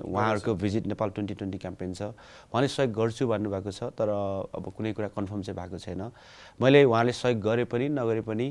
[0.09, 2.01] उहाँहरूको visit Nepal twenty twenty campaign छ।
[2.49, 6.01] उहाँले सहयोग गर्छु भन्नुभएको छ तर अब कुनै कुरा कन्फर्म चाहिँ भएको छैन।
[6.62, 8.47] मैले उहाँले सहयोग गरे पनि नगरे पनि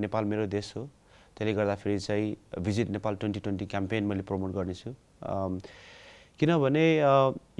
[0.00, 0.88] नेपाल मेरो देश हो।
[1.36, 4.90] त्यसले गर्दाखेरि चाहिँ visit Nepal twenty twenty campaign मैले प्रमोट गर्नेछु।
[6.40, 6.84] किनभने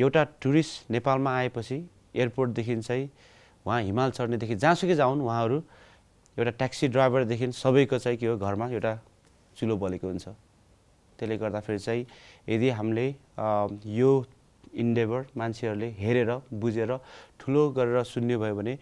[0.00, 1.76] एउटा टुरिस्ट नेपालमा आएपछि
[2.16, 3.08] एयरपोर्टदेखि चाहिँ
[3.66, 5.58] उहाँ हिमाल चढ्नेदेखि जहाँसुकै जाउन् उहाँहरू
[6.38, 8.92] एउटा ट्याक्सी ड्राइभरदेखि सबैको चाहिँ के हो घरमा एउटा
[9.56, 10.26] चुलो बलेको हुन्छ।
[11.18, 12.06] त्यसले गर्दाखेरि चाहिँ
[12.48, 13.06] यदि हामीले
[13.86, 14.10] यो
[14.74, 16.90] इन्डेभर मान्छेहरूले हेरेर बुझेर
[17.38, 18.74] ठुलो गरेर सुन्ने भयो भने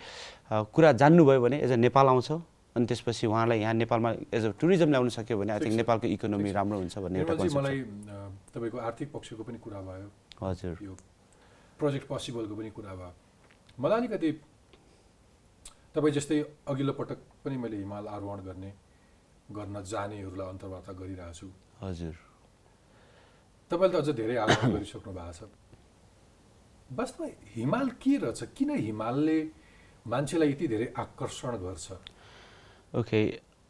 [0.49, 2.31] कुरा जान्नुभयो भने एज अ नेपाल आउँछ।
[2.73, 6.51] अनि त्यसपछि उहाँलाई यहाँ नेपालमा एज अ टुरिज्म ल्याउन सक्यो भने आई थिङ्क नेपालको इकोनोमी
[6.57, 7.81] राम्रो हुन्छ भन्ने एउटा। मलाई
[8.57, 10.09] तपाईँको आर्थिक पक्षको पनि कुरा भयो।
[10.41, 10.97] हजुर। यो
[11.77, 13.13] प्रोजेक्ट पोसिबलको पनि कुरा भयो।
[13.77, 14.31] मलाई अलिकति
[15.93, 18.71] तपाईँ जस्तै अघिल्लो पटक पनि मैले हिमाल आरोहण गर्ने
[19.51, 21.47] गर्न जानेहरूलाई अन्तर्वार्ता गरिरहेको छु।
[21.83, 22.15] हजुर।
[23.71, 25.51] तपाईँले त अझ धेरै आरोहण गरिसक्नु भएको छ।
[26.93, 28.41] वास्तवमा हिमाल के रहेछ?
[28.57, 29.39] किन हिमालले
[30.07, 31.87] मान्छेलाई यति धेरै आकर्षण गर्छ?
[32.95, 33.21] ओके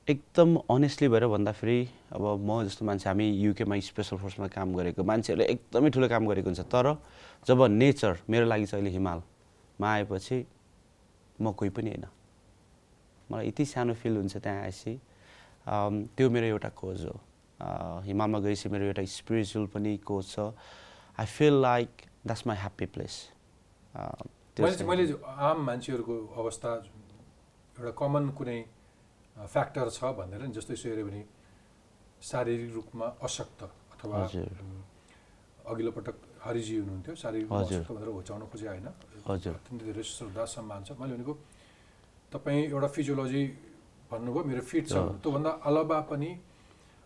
[0.08, 1.78] एकदम अनेस्टली भएर भन्दाखेरि
[2.12, 6.48] अब म जस्तो मान्छे हामी युकेमा स्पेसल फोर्समा काम गरेको मान्छेहरूले एकदमै ठुलो काम गरेको
[6.50, 6.87] हुन्छ। तर
[7.46, 10.37] जब नेचर मेरो लागि चाहिँ अहिले हिमालमा आएपछि
[11.40, 12.04] म कोही पनि होइन।
[13.32, 14.94] मलाई यति सानो फिल हुन्छ त्यहाँ आएपछि।
[16.16, 17.16] त्यो मेरो एउटा कोज हो।
[18.06, 20.52] हिमालमा गएपछि मेरो एउटा स्पिरिचुअल पनि कोज छ।
[21.18, 21.90] I feel like
[22.26, 23.14] that's my happy place
[24.60, 25.04] मैले
[25.48, 26.70] आम मान्छेहरूको अवस्था
[27.78, 28.58] एउटा कमन कुनै
[29.36, 31.22] फ्याक्टर छ भनेर नि जस्तै यसो हेऱ्यो भने
[32.20, 34.18] शारीरिक रूपमा अशक्त अथवा
[35.72, 38.88] अघिल्लो पटक हरिजी हुनुहुन्थ्यो। शारीरिक। अशक्त भनेर होचाउन खोजे होइन।
[39.26, 41.34] हजुर। अत्यन्तै धेरै श्रद्धा सम्मान छ। मैले भनेको
[42.32, 43.44] तपाईँ एउटा फिजियोलोजी
[44.10, 46.30] भन्नुभयो मेरो फिट छ। त्योभन्दा अलावा पनि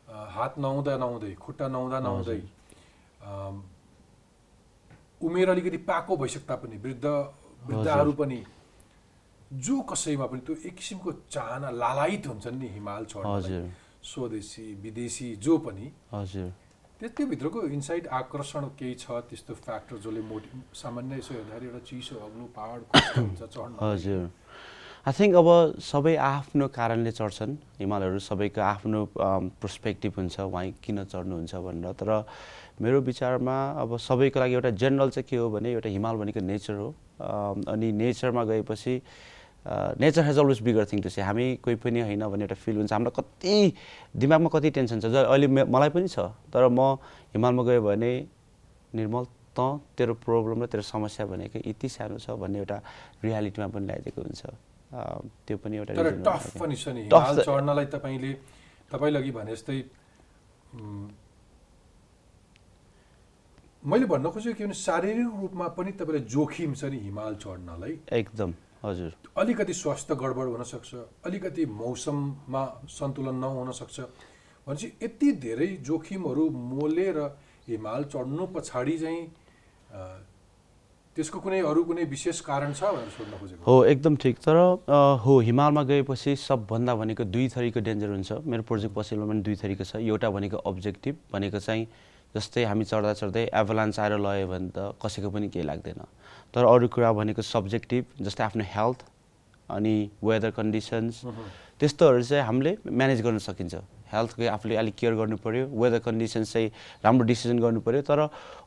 [0.08, 2.40] हात नहुँदा नहुँदै खुट्टा नहुँदा नहुँदै
[5.20, 7.06] उमेर अलिकति पाको भइसक्दा पनि वृद्ध
[7.62, 8.40] वृद्धहरू पनि
[9.64, 13.70] जो कसैमा पनि त्यो एक किसिमको चाहना लालायित हुन्छन् नि हिमाल हजुर।
[14.04, 16.48] स्वदेशी विदेशी जो पनि। हजुर।
[17.00, 22.16] त्यो त्योभित्रको इन्साइड आकर्षण केही छ त्यस्तो फ्याक्टर जसले मोटि सामान्य यसो हेर्दाखेरि एउटा चिसो
[22.26, 22.80] अग्लो पहाड
[23.16, 24.22] हुन्छ चढ्न हजुर।
[25.06, 28.98] आई थिङ्क अब सबै आफ्नो कारणले चढ्छन्। हिमालहरू सबैको आफ्नो
[29.62, 32.26] पर्सपेक्टिभ हुन्छ उहाँ किन चढ्नुहुन्छ भनेर। तर
[32.82, 36.74] मेरो विचारमा अब सबैको लागि एउटा जेनरल चाहिँ के हो भने एउटा हिमाल भनेको नेचर
[36.74, 36.88] हो।
[37.22, 38.94] अनि नेचरमा गएपछि
[40.02, 42.90] nature has always bigger thing to say हामी कोही पनि होइन भन्ने एउटा फिल हुन्छ।
[42.90, 43.54] हाम्रो कति
[44.10, 45.14] दिमागमा कति टेन्सन छ?
[45.22, 46.98] अहिले मलाई पनि छ। तर म
[47.30, 48.10] हिमालमा गयो भने
[48.90, 52.76] निर्मल त तेरो प्रब्लम र तेरो समस्या भनेको यति सानो छ भन्ने एउटा
[53.22, 54.65] रियालिटीमा पनि ल्याइदिएको हुन्छ।
[55.46, 58.32] त्यो पनि एउटा तर टफ। पनि छ नि। हिमाल चढ्नलाई तपाईँले
[58.90, 59.78] तपाईँले अघि भने जस्तै
[63.82, 68.50] मैले भन्न खोजेको के भने शारीरिक रूपमा पनि तपाईँलाई जोखिम छ नि हिमाल चढ्नलाई। एकदम
[68.82, 70.94] हजुर। अलिकति स्वास्थ्य गडबड हुनसक्छ
[71.26, 74.00] अलिकति मौसममा सन्तुलन नहुन सक्छ
[74.66, 77.18] भनेपछि यति धेरै जोखिमहरू मोलेर
[77.68, 79.22] हिमाल चढ्नु पछाडि चाहिँ
[81.16, 84.56] त्यसको कुनै अरू कुनै विशेष कारण छ भनेर सोध्न खोजेको। हो एकदम ठिक। तर
[85.24, 89.84] हो हिमालमा गएपछि सबभन्दा भनेको दुई थरीको डेन्जर हुन्छ। मेरो प्रोजेक्ट पछिल्लो पनि दुई थरीको
[89.84, 91.86] छ। एउटा भनेको अब्जेक्टिभ भनेको चाहिँ
[92.36, 96.04] जस्तै हामी चढ्दा चढ्दै एभलान्स आएर लयो भने त कसैको पनि केही लाग्दैन।
[96.52, 99.00] तर अरू कुरा भनेको सब्जेक्टिभ जस्तै आफ्नो हेल्थ
[99.72, 101.24] अनि वेदर कन्डिसन्स
[101.80, 103.74] त्यस्तोहरू चाहिँ हामीले म्यानेज गर्न सकिन्छ।
[104.12, 106.70] हेल्थको आफूले अलिक केयर गर्नु पऱ्यो वेदर कन्डिसन्स चाहिँ
[107.04, 108.20] राम्रो डिसिजन गर्नु पऱ्यो तर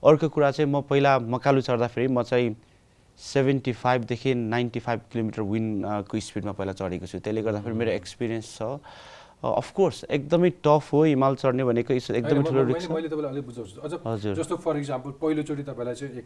[0.03, 2.55] अर्को कुरा चाहिँ म पहिला मकालु चढ्दाखेरि म चाहिँ
[3.19, 8.79] सेभेन्टी फाइभदेखि नाइन्टी फाइभ किलोमिटर विनको स्पिडमा पहिला चढेको छु। त्यसले गर्दाखेरि मेरो एक्सपिरियन्स छ।
[9.43, 12.61] अफकोर्स एकदमै टफ हो हिमाल चढ्ने भनेको एकदमै ठुलो
[13.83, 16.23] अझ हजुर। जस्तो फर इक्जाम्पल पहिलोचोटि तपाईँलाई चाहिँ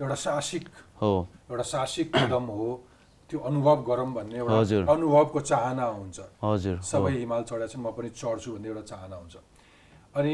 [0.00, 0.68] एउटा साहसिक
[1.00, 1.12] हो।
[1.48, 2.68] एउटा साहसिक कदम हो।
[3.28, 8.08] त्यो अनुभव गरौँ भन्ने एउटा। अनुभवको चाहना हुन्छ। हजुर सबै हिमाल चढेको छन् म पनि
[8.16, 9.36] चढ्छु भन्ने एउटा चाहना हुन्छ।
[10.16, 10.32] अनि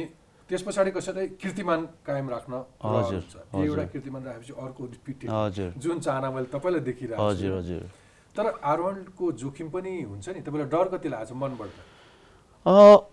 [0.49, 2.53] त्यस पछाडि कसैलाई कीर्तिमान कायम राख्न
[2.85, 3.23] हजुर।
[3.65, 5.31] एउटा कीर्तिमान राखेपछि अर्को रिपिटेड
[5.83, 7.83] जुन चाहना मैले तपाईँलाई देखिरहेको हजुर हजुर।
[8.37, 11.39] तर आरोहणको जोखिम पनि हुन्छ नि। तपाईँलाई डर कति लागेको छ?
[11.43, 11.71] मनबाट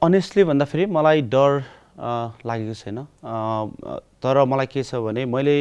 [0.03, 1.51] अनेस्टली भन्दाखेरि मलाई डर
[2.45, 2.97] लागेको छैन।
[4.21, 5.55] तर मलाई के छ भने मैले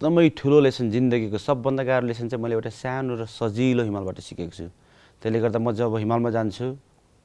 [0.00, 4.54] एकदमै ठुलो लेसन जिन्दगीको सबभन्दा गाह्रो लेसन चाहिँ मैले एउटा सानो र सजिलो हिमालबाट सिकेको
[4.56, 4.72] छु।
[5.20, 6.66] त्यसले गर्दा म जब हिमालमा जान्छु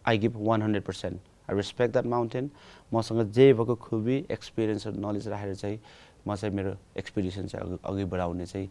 [0.04, 1.16] I give one hundred percent
[1.48, 2.46] I respect that mountain
[2.92, 5.80] मसँग जे भएको खुबी एक्सपिरियन्स र नलेज राखेर चाहिँ
[6.28, 8.68] म चाहिँ मेरो एक्सपिडिसन चाहिँ अघि बढाउने चाहिँ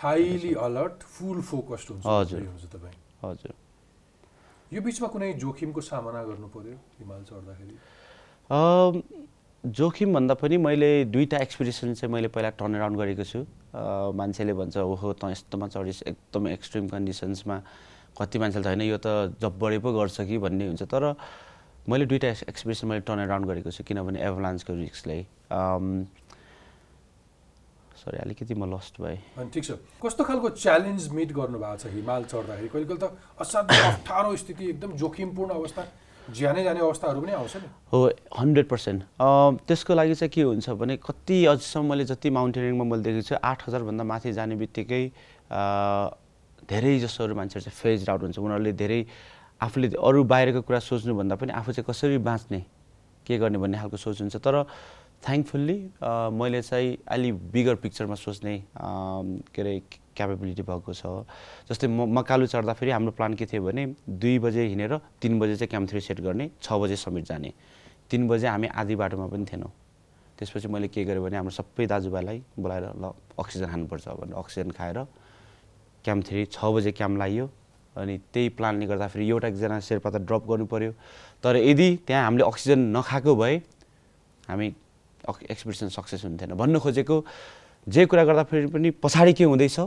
[0.00, 2.40] हाइली अलर्ट फुल फोकस्ड हुन्छ। हजुर।
[2.72, 3.52] तपाईँ। हजुर।
[4.72, 7.76] यो बिचमा कुनै जोखिमको सामना गर्नु पर्यो हिमाल चढ्दाखेरि?
[9.66, 13.42] अम, जोखिम भन्दा पनि मैले दुईवटा एक्सपिडिसन चाहिँ मैले पहिला टर्न अराउन्ड गरेको छु।
[14.14, 17.56] मान्छेले भन्छ ओहो त यस्तोमा चढिस एकदमै एक्सट्रिम कन्डिसन्समा
[18.14, 20.38] कति मान्छेले त होइन यो त जब्बरै पो गर्छ कि?
[20.38, 21.18] भन्ने हुन्छ। तर
[21.90, 25.26] मैले दुईवटा एक्सपिडिसन मैले टर्न अराउन्ड गरेको छु किनभने एभलान्सको रिस्कलाई
[28.06, 31.90] सरी अलिकति म लस्ट भएँ। अनि ठिक छ। कस्तो खालको च्यालेन्ज मिट गर्नु भएको छ
[31.90, 32.68] हिमाल चढ्दाखेरि?
[32.70, 33.10] कहिले कहिले त
[33.42, 35.82] असाध्यै अप्ठ्यारो स्थिति एकदम जोखिमपूर्ण अवस्था।
[36.30, 37.98] ज्यानै जाने अवस्थाहरू पनि आउँछ नि। हो
[38.38, 39.02] हन्ड्रेड पर्सेन्ट
[39.66, 43.68] त्यसको लागि चाहिँ के हुन्छ भने कति अझसम्म मैले जति माउन्टेनिङमा मैले देखेको छु आठ
[43.68, 45.02] हजारभन्दा माथि जाने बित्तिकै
[46.66, 49.00] धेरै जसोहरू मान्छेहरू चाहिँ फेज आउट हुन्छ। उनीहरूले धेरै
[49.60, 52.60] आफूले अरू बाहिरको कुरा सोच्नुभन्दा पनि आफू चाहिँ कसरी बाँच्ने
[53.26, 54.66] के गर्ने भन्ने खालको सोच हुन्छ। तर
[55.22, 55.78] थ्याङ्कफुल्ली
[56.38, 59.74] मैले चाहिँ अलि बिगर पिक्चरमा सोच्ने अम, के अरे
[60.16, 61.24] क्यापेबिलिटी भएको छ।
[61.68, 65.68] जस्तै म मकालु चढ्दाखेरि हाम्रो प्लान के थियो भने दुई बजे हिँडेर तिन बजे चाहिँ
[65.70, 67.52] क्याम्प थ्री सेट गर्ने छ बजे समिट जाने।
[68.10, 69.72] तिन बजे हामी आधी बाटोमा पनि थिएनौँ।
[70.38, 74.98] त्यसपछि मैले के गरेँ भने हाम्रो सबै दाजुभाइलाई बोलाएर ल अक्सिजन खानुपर्छ भनेर अक्सिजन खाएर
[76.04, 77.46] क्याम्प थ्री छ बजे क्याम्प लाइयो।
[77.96, 80.92] अनि त्यही प्लानले गर्दाखेरि एउटा एकजना शेर्पा त ड्रप गर्नु पऱ्यो
[81.42, 83.54] तर यदि त्यहाँ हामीले अक्सिजन नखाएको भए
[84.48, 84.68] हामी
[85.50, 87.24] एक्सपिडिसन सक्सेस हुन्थेन। भन्नु खोजेको
[87.88, 89.80] जे कुरा गर्दाखेरि पनि पछाडि के हुँदैछ?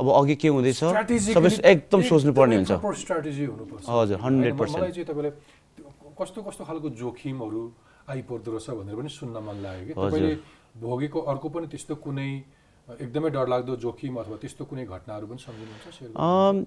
[0.00, 0.80] अब अघि के हुँदैछ?
[1.34, 2.70] सबै एकदम सोच्नुपर्ने हुन्छ।
[3.88, 5.30] हजुर, 100% होइन, म- मलाई चाहिँ तपाईँले
[6.20, 7.62] कस्तो कस्तो खालको जोखिमहरू
[8.08, 10.34] आइपर्दो रहेछ भनेर पनि सुन्न मन लाग्यो कि। तपाईँले
[10.80, 12.42] भोगेको अर्को पनि त्यस्तो कुनै
[13.00, 15.86] एकदमै डरलाग्दो जोखिम अथवा त्यस्तो कुनै घटनाहरू पनि सम्झिनुहुन्छ?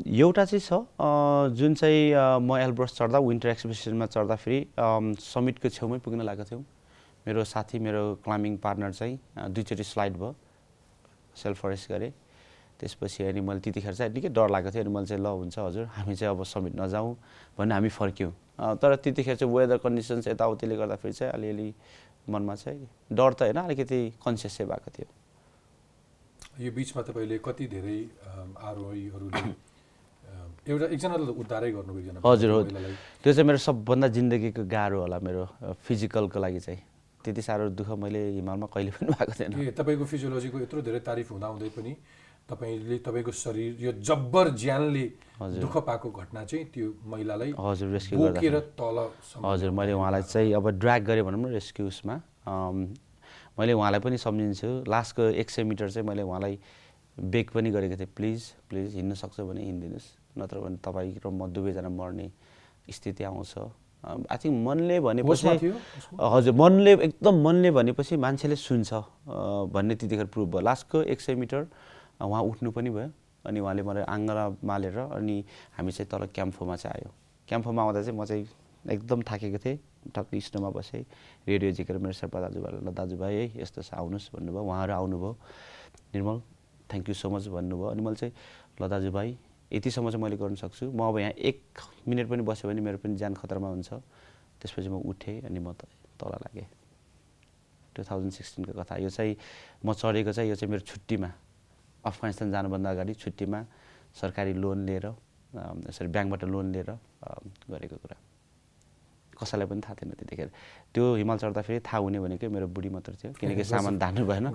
[0.08, 0.72] एउटा चाहिँ छ
[1.58, 4.60] जुन चाहिँ म एल्ब्रस चढ्दा विन्टर एक्सपिडिसनमा चढ्दाखेरि
[5.20, 6.64] समिटको छेउमै पुग्न लागेको थियौँ।
[7.28, 9.18] मेरो साथी मेरो क्लाइम्बिङ पार्टनर चाहिँ
[9.50, 10.36] दुईचोटि स्लाइड भयो।
[11.36, 12.12] सेल्फ फरेस्ट गरेँ।
[12.80, 15.86] त्यसपछि अनि मैले त्यतिखेर चाहिँ निकै डर लागेको थियो अनि मैले चाहिँ ल हुन्छ हजुर
[15.96, 17.12] हामी चाहिँ अब समिट नजाउँ
[17.58, 18.32] भन्ने हामी फर्क्यौँ।
[18.78, 21.70] तर त्यतिखेर चाहिँ वेदर कन्डिसन्स यताउतिले गर्दाखेरि चाहिँ अलिअलि
[22.30, 25.08] मनमा चाहिँ डर त होइन अलिकति कन्सियस चाहिँ भएको थियो।
[26.64, 28.00] यो बिचमा तपाईँले कति धेरै
[28.60, 29.44] आरोहीहरूले
[30.68, 32.60] एउटा एकजना उद्धारै गर्नुभयो हजुर हो
[33.24, 35.44] त्यो चाहिँ मेरो सबभन्दा जिन्दगीको गाह्रो होला मेरो
[35.80, 36.82] फिजिकलको लागि चाहिँ।
[37.26, 41.70] त्यति साह्रो दुःख मैले हिमालमा कहिले पनि भएको थिएन। तपाईँको फिजियोलोजीको यत्रो धेरै तारिफ हुँदाहुँदै
[41.74, 41.94] पनि
[42.46, 45.06] तपाईँले तपाईँको शरीर यो जब्बर ज्यानले।
[45.66, 48.98] दुःख पाएको घटना चाहिँ त्यो महिलालाई हजुर रेस्क्यु बोकेर गर्दा तल
[49.42, 52.94] हजुर मैले उहाँलाई चाहिँ अब ड्र्याग गरेँ भनौँ न रेस्क्यु उसमा अम,
[53.58, 56.60] मैले उहाँलाई पनि सम्झिन्छु। लास्टको एक सय मिटर चाहिँ मैले उहाँलाई
[57.18, 60.08] बेक पनि गरेको थिएँ। प्लिज प्लिज हिँड्नु सक्छ भने हिँडिदिनुहोस्।
[60.38, 62.30] नत्र भने तपाईँ र म दुवैजना मर्ने
[62.94, 63.54] स्थिति आउँछ।
[64.06, 65.74] आई थिङ्क मनले भनेपछि
[66.22, 68.94] हजुर मनले एकदम मनले भनेपछि मान्छेले सुन्छ
[69.74, 71.68] भन्ने त्यतिखेर प्रुभ भयो। लास्टको एक सय मिटर
[72.22, 73.10] उहाँ उठ्नु पनि भयो
[73.46, 75.36] अनि उहाँले मलाई आँगला मालेर अनि
[75.78, 77.10] हामी चाहिँ तल क्याम्फोमा चाहिँ आयो।
[77.50, 78.46] क्याम्फोमा आउँदा चाहिँ म चाहिँ
[78.94, 79.78] एकदम थाकेको थिएँ।
[80.14, 81.02] टक्क स्नोमा बसेँ।
[81.50, 85.32] रेडियो झिकेर मेरो शेर्पा दाजुभाइलाई ल दाजुभाइ है यस्तो छ आउनुहोस् भन्नुभयो। उहाँहरू आउनुभयो।
[86.14, 86.38] Nirmal
[86.94, 88.34] thank you so much भन्नुभयो। अनि मैले चाहिँ
[88.82, 89.30] ल दाजुभाइ
[89.72, 91.60] यतिसम्म चाहिँ मैले गर्न सक्छु। म अब यहाँ एक
[92.08, 93.90] मिनट पनि बस्यो भने मेरो पनि ज्यान खतरामा हुन्छ।
[94.62, 96.68] त्यसपछि म उठेँ अनि म त तल लागेँ।
[97.96, 99.36] टु थाउजन्ड सिक्सटिनको कथा। यो चाहिँ
[99.86, 101.30] म चढेको चाहिँ यो चाहिँ मेरो छुट्टीमा।
[102.06, 103.60] अफगानिस्तान जानुभन्दा अगाडि छुट्टीमा
[104.14, 105.06] सरकारी लोन लिएर
[105.90, 106.90] यसरी ब्याङ्कबाट लोन लिएर
[107.72, 108.18] गरेको कुरा।
[109.36, 110.50] कसैलाई पनि थाहा थिएन त्यतिखेर।
[110.96, 114.46] त्यो हिमाल चढ्दाखेरि थाहा हुने भनेकै मेरो बुढी मात्र थियो। किनकि सामान धान्नु भएन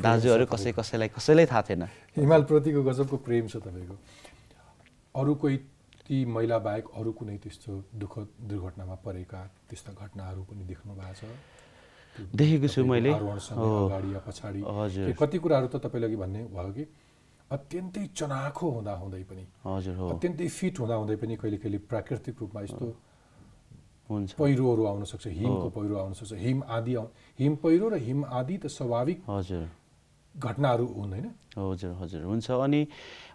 [0.00, 1.82] दाजुहरू कसै कसैलाई कसैलाई थाहा थिएन।
[2.16, 3.96] हिमालप्रतिको गजबको प्रेम छ तपाईँको।
[5.14, 5.56] अरू कोही
[6.08, 8.14] ती महिला बाहेक अरू कुनै त्यस्तो दुःख
[8.48, 11.22] दुर्घटनामा परेका त्यस्ता घटनाहरू पनि देख्नु भएको छ?
[12.36, 14.60] देखेको छु मैले। अगाडि या पछाडि?
[14.64, 16.84] हजुर। कति कुराहरू त तपाईँले अघि भन्ने भयो कि?
[17.52, 22.34] अत्यन्तै चनाखो हुँदा हुँदै पनि। हजुर हो। अत्यन्तै फिट हुँदा हुँदै पनि कहिले कहिले प्राकृतिक
[22.40, 22.88] रूपमा यस्तो
[24.08, 26.92] हुन्छ। पहिरोहरू आउन सक्छ हिमको पहिरो आउन सक्छ। हिम आदि
[27.38, 29.64] हिम पहिरो र हिम आदि त स्वाभाविक हजुर।
[30.34, 31.26] घटनाहरू हुन् होइन?
[31.52, 32.80] हजुर हजुर। हुन्छ। अनि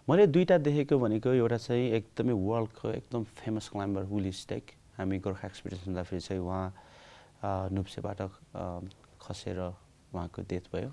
[0.08, 4.64] मैले दुईवटा देखेको भनेको एउटा चाहिँ एकदमै वर्ल्डको एकदम फेमस क्लाइम्बर विली स्टेक
[4.96, 8.20] हामी गोर्खा एक्सपिडिसन हुँदाखेरि चाहिँ उहाँ नुप्सेबाट
[9.20, 10.90] खसेर उहाँको डेथ भयो।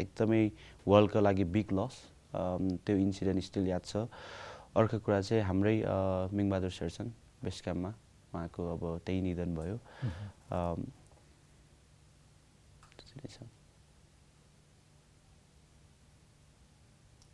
[0.00, 0.42] एकदमै
[0.88, 1.94] वर्ल्डको लागि बिग लस
[2.32, 4.08] त्यो इन्सिडेन्ट स्टिल याद छ।
[4.72, 5.76] अर्को कुरा चाहिँ हाम्रै
[6.32, 7.12] मिङबहादुर शेरचन
[7.44, 7.92] बेस्ट क्याम्पमा
[8.32, 10.80] उहाँको अब त्यही निधन भयो अम,
[12.96, 13.38] त्यति नै छ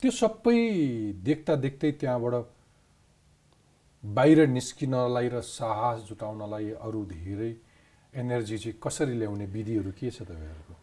[0.07, 2.35] त्यो सबै देख्दा देख्दै त्यहाँबाट
[4.05, 7.51] बाहिर निस्किनलाई र साहस जुटाउनलाई अरू धेरै
[8.15, 10.75] एनर्जी चाहिँ कसरी ल्याउने विधिहरू के छ तपाईँहरूको?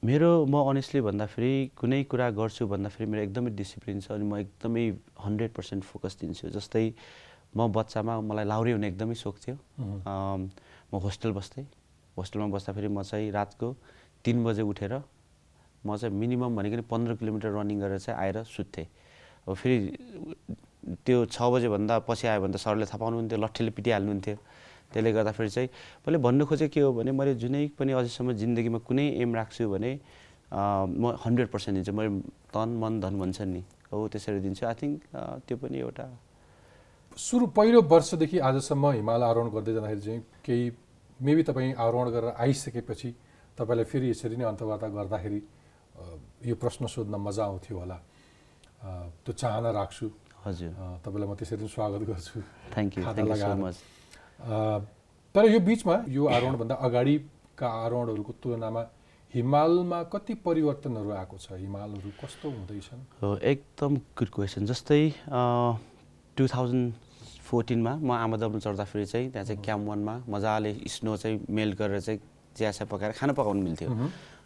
[0.00, 4.84] मेरो म अनेस्टली भन्दाखेरि कुनै कुरा गर्छु भन्दाखेरि मेरो एकदमै डिसिप्लिन छ अनि म एकदमै
[5.20, 6.86] हन्ड्रेड पर्सेन्ट फोकस दिन्छु। जस्तै
[7.52, 9.56] म बच्चामा मलाई लाउरे हुने एकदमै सोख थियो।
[10.08, 11.68] म होस्टेल बस्थेँ।
[12.16, 13.68] होस्टेलमा बस्दाखेरि म चाहिँ रातको
[14.24, 15.19] तिन बजे उठेर
[15.86, 18.86] म चाहिँ मिनिमम भनेको नि पन्ध्र किलोमिटर रनिङ गरेर चाहिँ आएर सुत्थेँ।
[19.48, 19.76] अब फेरि
[21.04, 24.36] त्यो छ बजेभन्दा पछि आयो भने त सरले थाहा पाउनुहुन्थ्यो लट्ठीले पिटिहाल्नुहुन्थ्यो।
[24.92, 25.68] त्यसले गर्दाखेरि चाहिँ
[26.04, 29.90] मैले भन्नु खोजेको के हो भने मैले जुनै पनि अझैसम्म जिन्दगीमा कुनै एम राख्छु भने
[30.52, 32.10] म हन्ड्रेड पर्सेन्ट दिन्छु। मैले
[32.50, 33.62] तन मन धन भन्छन् नि।
[33.92, 34.98] हो त्यसरी दिन्छु। आई थिङ्क
[35.46, 36.06] त्यो पनि एउटा
[37.18, 40.64] सुरु पहिलो वर्षदेखि आजसम्म हिमाल आरोहण गर्दै जाँदाखेरि चाहिँ केही
[41.20, 43.10] मेबी तपाईँ आरोहण गरेर आइसकेपछि
[43.58, 45.40] तपाईँलाई फेरि यसरी नै अन्तवार्ता गर्दाखेरि
[46.46, 47.98] यो प्रश्न सोध्न मजा आउँथ्यो होला।
[49.24, 50.06] त्यो चाहना राख्छु।
[50.46, 50.72] हजुर।
[51.04, 52.38] तपाईँलाई म त्यसरी नै स्वागत गर्छु।
[52.72, 53.76] थ्याङ्क यू सो लगाएर। मच
[55.34, 58.82] तर यो बिचमा यो आरोहणभन्दा अगाडिका आरोहणहरूको तुलनामा
[59.34, 61.46] हिमालमा कति परिवर्तनहरू आएको छ?
[61.60, 63.00] हिमालहरू कस्तो हुँदैछन्?
[63.22, 65.02] हो एकदम गुड क्वेसन जस्तै
[66.36, 66.92] टु थाउजन्ड
[67.46, 72.20] फोर्टिनमा म आमादममा चढ्दाखेरि चाहिँ त्यहाँ चाहिँ क्याम्प वानमा मजाले स्नो चाहिँ मेल्ट गरेर चाहिँ
[72.56, 73.88] चिया चिया पकाएर खाना पकाउनु मिल्थ्यो।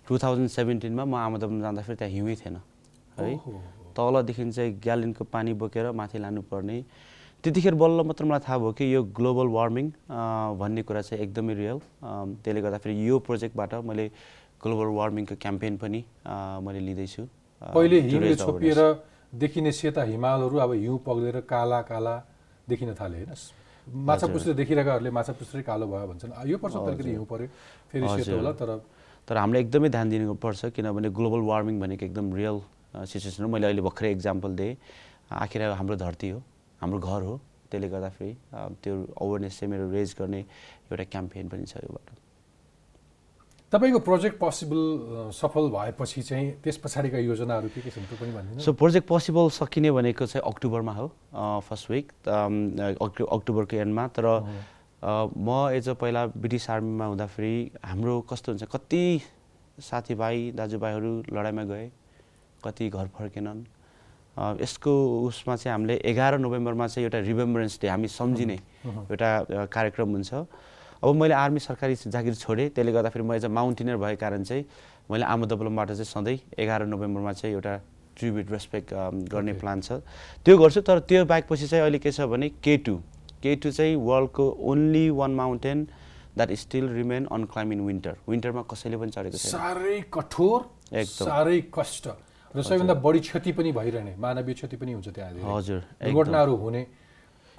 [0.07, 2.57] टु थाउजन्ड सेभेन्टिनमा म आमादममा जाँदाखेरि त्यहाँ हिउँै थिएन
[3.19, 3.33] है।
[3.97, 6.77] तलदेखि चाहिँ ग्यालेनको पानी बोकेर माथि लानुपर्ने।
[7.45, 9.87] त्यतिखेर बल्ल मात्र मलाई थाहा भयो कि यो ग्लोबल वार्मिङ
[10.61, 11.79] भन्ने कुरा चाहिँ एकदमै रियल।
[12.45, 14.05] त्यसले गर्दाखेरि यो प्रोजेक्टबाट मैले
[14.61, 16.01] ग्लोबल वार्मिङको क्याम्पेन पनि
[16.65, 17.23] मैले लिँदैछु।
[17.73, 18.41] पहिले awareness.
[18.45, 18.81] छोपिएर
[19.41, 22.15] देखिने सेता हिमालहरू अब हिउँ पग्लेर काला काला
[22.69, 23.33] देखिन थाले होइन?
[23.87, 27.49] माछा पुछ्रे देखिरहेकाहरूले माछा पुछ्रे कालो भयो भन्छन्। यो वर्ष अलिकति हिउँ पऱ्यो
[27.93, 28.71] फेरि सेतो। होला तर
[29.29, 32.61] तर हामीले एकदमै ध्यान दिनुपर्छ किनभने ग्लोबल वार्मिङ भनेको एकदम रियल
[33.09, 34.77] सिचुएसन हो। मैले अहिले भर्खरै इक्जाम्पल दिएँ।
[35.33, 36.39] आखिर हाम्रो धरती हो
[36.81, 37.35] हाम्रो घर हो।
[37.71, 38.33] त्यसले गर्दाखेरि
[38.85, 40.41] त्यो अवेरनेस चाहिँ मेरो रेज गर्ने
[40.93, 42.23] एउटा क्याम्पेन पनि छ योबाट।
[43.73, 44.81] तपाईँको प्रोजेक्ट पोसिबल
[45.35, 49.49] सफल भएपछि चाहिँ त्यस पछाडिका योजनाहरू के के छन् त्यो पनि भनिदिनु। सो प्रोजेक्ट पोसिबल
[49.51, 51.07] सकिने भनेको चाहिँ अक्टोबरमा हो
[51.67, 54.27] फर्स्ट विक अक्टोबरको एन्डमा तर
[55.05, 59.21] म एज अ पहिला ब्रिटिस आर्मीमा हुँदाखेरि हाम्रो कस्तो हुन्छ कति
[59.79, 61.91] साथीभाइ दाजुभाइहरू लडाइँमा गए
[62.65, 63.61] कति घर फर्केनन्।
[64.63, 64.93] यसको
[65.27, 69.31] उसमा चाहिँ हामीले एघार नोभेम्बरमा चाहिँ एउटा रिमेम्बरेन्स डे हामी सम्झिने एउटा
[69.69, 70.33] कार्यक्रम हुन्छ।
[71.05, 74.65] अब मैले आर्मी सरकारी जागिर छोडेँ त्यसले गर्दाखेरि म एज अ माउन्टेनियर भएको कारण चाहिँ
[75.11, 77.77] मैले आमोदबलमबाट चाहिँ सधैँ एघार नोभेम्बरमा चाहिँ एउटा
[78.17, 78.95] ट्रिब्युट रेस्पेक्ट
[79.29, 79.53] गर्ने.
[79.61, 80.01] प्लान छ।
[80.45, 83.01] त्यो गर्छु तर त्यो बाहेक पछि चाहिँ अहिले के छ भने के टू
[83.45, 85.87] के टू चाहिँ वर्ल्डको only one mountain
[86.37, 90.61] that still remain unclimbed in winter विन्टरमा कसैले पनि चढेको छैन साह्रै कठोर
[90.93, 92.05] एकदम। साह्रै कष्ट
[92.55, 96.83] र सबैभन्दा बढी क्षति पनि भइरहने मानवीय क्षति पनि हुन्छ त्यहाँ। हजुर। दुर्घटनाहरू हुने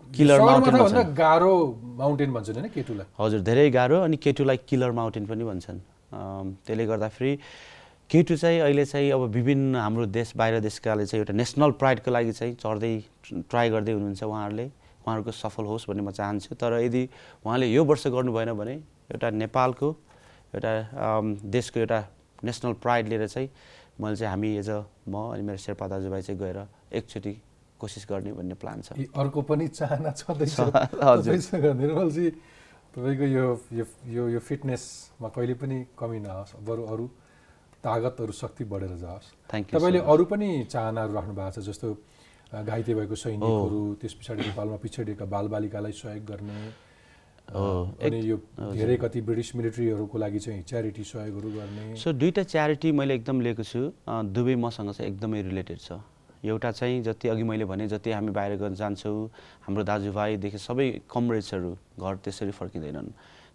[0.05, 1.53] भन्दा भन्छन्। गाह्रो
[1.99, 5.79] माउन्टेन भन्छन् होइन केटुलाई हजुर धेरै गाह्रो अनि केटुलाई किलर माउन्टेन पनि भन्छन्
[6.65, 7.33] त्यसले गर्दाखेरि
[8.09, 12.31] केटु चाहिँ अहिले चाहिँ अब विभिन्न हाम्रो देश बाहिर देशकाले चाहिँ एउटा नेसनल प्राइडको लागि
[12.39, 12.93] चाहिँ चढ्दै
[13.51, 14.67] ट्राई गर्दै हुनुहुन्छ उहाँहरूले
[15.05, 17.03] उहाँहरूको सफल होस् भन्ने म चाहन्छु। तर यदि
[17.45, 18.75] उहाँले यो वर्ष गर्नु भएन भने
[19.13, 19.87] एउटा नेपालको
[20.57, 20.71] एउटा
[21.45, 21.99] देशको एउटा
[22.43, 23.49] नेसनल प्राइड लिएर चाहिँ
[24.01, 26.57] मैले चाहिँ हामी एज अ म अनि मेरो शेर्पा दाजुभाइ चाहिँ गएर
[26.89, 27.33] एकचोटि
[27.79, 30.59] कोसिस गर्ने भन्ने प्लान छ। अर्को पनि चाहना छँदैछ।
[31.79, 32.27] निर्मलजी
[32.95, 33.45] तपाईँको यो
[34.09, 37.05] यो यो फिटनेसमा कहिले पनि कमी नहोस्। बरु अरू
[37.83, 41.87] तागतहरू शक्ति बढेर जाओस्। थ्याङ्क यू तपाईँले अरू पनि चाहनाहरू राख्नु भएको छ जस्तो
[42.53, 46.59] घाइते भएको सैनिकहरू त्यस पछाडि नेपालमा पिछडिएका बालबालिकालाई सहयोग गर्ने
[47.45, 48.37] अनि यो
[48.73, 53.63] धेरै कति ब्रिटिस मिलिट्रीहरूको लागि चाहिँ च्यारिटी सहयोगहरू गर्ने। सो दुईवटा च्यारिटी मैले एकदम लिएको
[53.63, 53.81] छु।
[54.33, 55.99] दुवै मसँग चाहिँ एकदमै रिलेटेड छ।
[56.45, 59.29] एउटा चाहिँ जति अघि मैले भने जति हामी बाहिर गर्न जान्छौँ
[59.65, 61.71] हाम्रो दाजुभाइदेखि सबै कमरेड्सहरू
[62.01, 63.09] घर त्यसरी फर्किँदैनन्।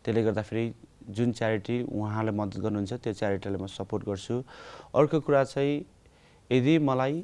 [0.05, 0.65] त्यसले गर्दाखेरि
[1.11, 4.43] जुन च्यारिटी उहाँले मद्दत गर्नुहुन्छ त्यो च्यारिटीलाई म सपोर्ट गर्छु।
[4.95, 5.85] अर्को कुरा चाहिँ
[6.51, 7.15] यदि मलाई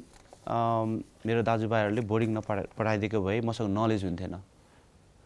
[0.47, 4.35] मेरो दाजुभाइहरूले बोर्डिङ नपढा पढाइदिएको भए मसँग नलेज हुन्थेन।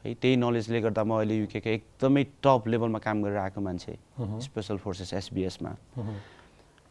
[0.04, 4.78] है त्यही नलेजले गर्दा म अहिले युकेको एकदमै टप लेभलमा काम गरेर आएको मान्छे स्पेसल
[4.82, 5.72] फोर्सेस एसबिएसमा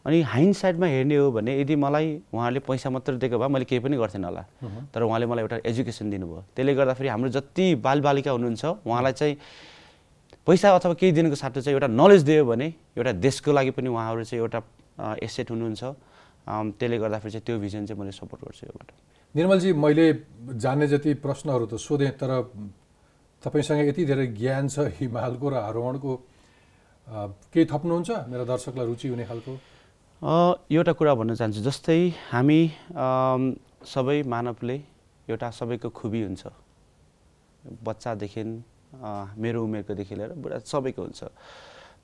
[0.07, 3.81] अनि हाइन्ड साइडमा हेर्ने हो भने यदि मलाई उहाँले पैसा मात्र दिएको भए मैले केही
[3.85, 4.45] पनि गर्थेन होला।
[4.95, 9.37] तर उहाँले मलाई एउटा एजुकेसन दिनुभयो। त्यसले गर्दाखेरि हाम्रो जति बालबालिका हुनुहुन्छ उहाँलाई चाहिँ
[10.47, 12.67] पैसा अथवा केही दिनको साथै चाहिँ एउटा नलेज दियो भने
[12.97, 14.61] एउटा देशको लागि पनि उहाँहरू चाहिँ एउटा
[15.21, 15.83] एसेट हुनुहुन्छ।
[16.47, 18.89] त्यसले गर्दाखेरि चाहिँ त्यो भिजन चाहिँ मैले सपोर्ट गर्छु योबाट।
[19.35, 20.07] निर्मलजी मैले
[20.59, 22.33] जान्ने जति प्रश्नहरू त सोधेँ तर
[23.43, 26.13] तपाईँसँग यति धेरै ज्ञान छ हिमालको र आरोहणको
[27.53, 29.53] केही थप्नुहुन्छ मेरा दर्शकलाई रुचि हुने खालको?
[30.71, 32.61] एउटा कुरा भन्न चाहन्छु जस्तै हामी
[33.87, 34.77] सबै मानवले
[35.31, 36.43] एउटा सबैको खुबी हुन्छ।
[37.87, 38.43] बच्चादेखि
[39.39, 41.21] मेरो उमेरकोदेखि लिएर बुढा सबैको हुन्छ।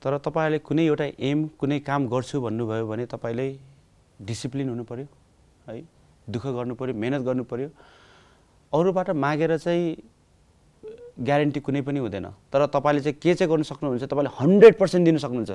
[0.01, 3.47] तर तपाईँहरूले कुनै एउटा एम कुनै काम गर्छु भन्नुभयो भने तपाईँले
[4.19, 5.05] डिसिप्लिन हुनु पऱ्यो
[5.67, 5.81] है?
[6.29, 6.45] दुःख
[6.79, 7.69] पऱ्यो मेहनत गर्नु पऱ्यो
[8.73, 9.95] अरूबाट मागेर चाहिँ
[11.17, 15.19] ग्यारेन्टी कुनै पनि हुँदैन। तर तपाईँले चाहिँ के चाहिँ गर्नु सक्नुहुन्छ तपाईँले हन्ड्रेड पर्सेन्ट दिनु
[15.19, 15.51] सक्नुहुन्छ।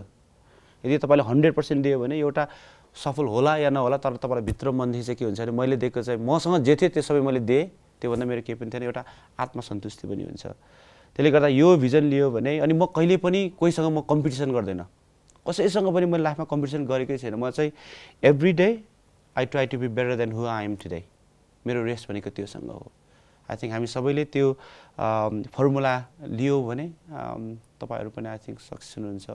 [0.85, 2.47] यदि तपाईँले हन्ड्रेड पर्सेन्ट दियो भने एउटा
[2.97, 6.19] सफल होला या नहोला तर तपाईँलाई भित्र मनदेखि चाहिँ के हुन्छ भने मैले दिएको चाहिँ
[6.19, 7.65] मसँग जे थियो त्यो सबै मैले दिएँ।
[8.03, 9.03] त्योभन्दा मेरो केही पनि थिएन। एउटा
[9.39, 10.47] आत्मसन्तुष्टि पनि हुन्छ।
[11.15, 14.83] त्यसले गर्दा यो भिजन लियो भने अनि म कहिले पनि कोहीसँग म कम्पिटिसन गर्दैन।
[15.47, 17.73] कसैसँग पनि मैले लाइफमा कम्पिटिसन गरेकै छैन। म चाहिँ
[18.23, 18.69] every day
[19.37, 21.03] I try to be better than who I am today
[21.67, 22.91] मेरो रेस भनेको त्योसँग हो।
[23.49, 24.47] आई थिङ्क हामी सबैले त्यो
[25.51, 25.95] फर्मुला
[26.31, 26.87] लियो भने
[27.81, 29.27] तपाईँहरू पनि आई थिङ्क सक्सेस हुनुहुन्छ।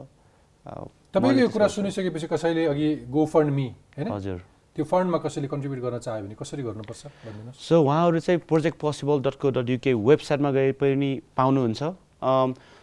[1.14, 4.08] तपाईँले यो कुरा सुनिसकेपछि कसैले अघि गो फन्ड मी होइन?
[4.12, 4.40] हजुर।
[4.76, 7.04] त्यो फन्डमा कसैले कन्ट्रिब्युट गर्न चाह्यो भने कसरी गर्नुपर्छ?
[7.26, 11.82] भनिदिनुहोस्। सो उहाँहरू चाहिँ project possible dot co dot UK वेबसाइटमा गए पनि पाउनुहुन्छ।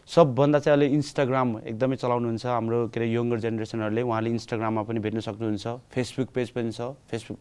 [0.04, 5.20] सबभन्दा चाहिँ अहिले इन्स्टाग्राम एकदमै चलाउनुहुन्छ हाम्रो के अरे यङ्गर जेनेरेसनहरूले उहाँले इन्स्टाग्राममा पनि भेट्न
[5.24, 7.38] सक्नुहुन्छ। फेसबुक पेज पनि छ। फेसबुक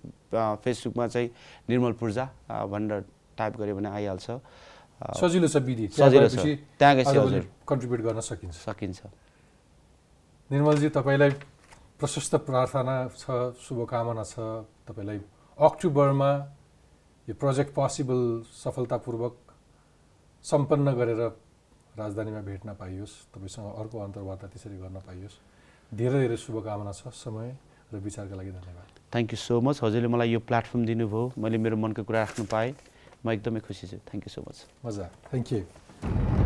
[0.63, 1.29] फेसबुकमा चाहिँ
[1.69, 3.03] निर्मल पूर्जा भनेर
[3.35, 4.27] टाइप गऱ्यो भने आइहाल्छ।
[5.19, 6.39] सजिलो छ विधि। सजिलो छ।
[6.79, 8.99] त्यहाँ गएपछि हजुर। कन्ट्रिब्युट गर्न सकिन्छ। सकिन्छ।
[10.49, 11.31] निर्मलजी तपाईँलाई
[11.99, 14.39] प्रशस्त प्रार्थना छ शुभकामना छ।
[14.87, 15.19] तपाईँलाई
[15.59, 16.31] अक्टोबरमा
[17.27, 19.35] यो प्रोजेक्ट पोसिबल सफलतापूर्वक
[20.45, 21.21] सम्पन्न गरेर
[21.93, 25.35] राजधानीमा भेट्न पाइयोस् तपाईँसँग अर्को अन्तर्वार्ता त्यसरी गर्न पाइयोस्।
[25.93, 27.49] धेरै धेरै शुभकामना छ समय
[27.93, 31.77] र विचारका लागि धन्यवाद। थ्याङ्क यू सो मच हजुरले मलाई यो प्लेटफर्म दिनुभयो। मैले मेरो
[31.77, 32.73] मनको कुरा राख्नु पाएँ।
[33.25, 36.42] म एकदमै खुसी छु। थ्याङ्क यू सो मच मजा थ्याङ्क यू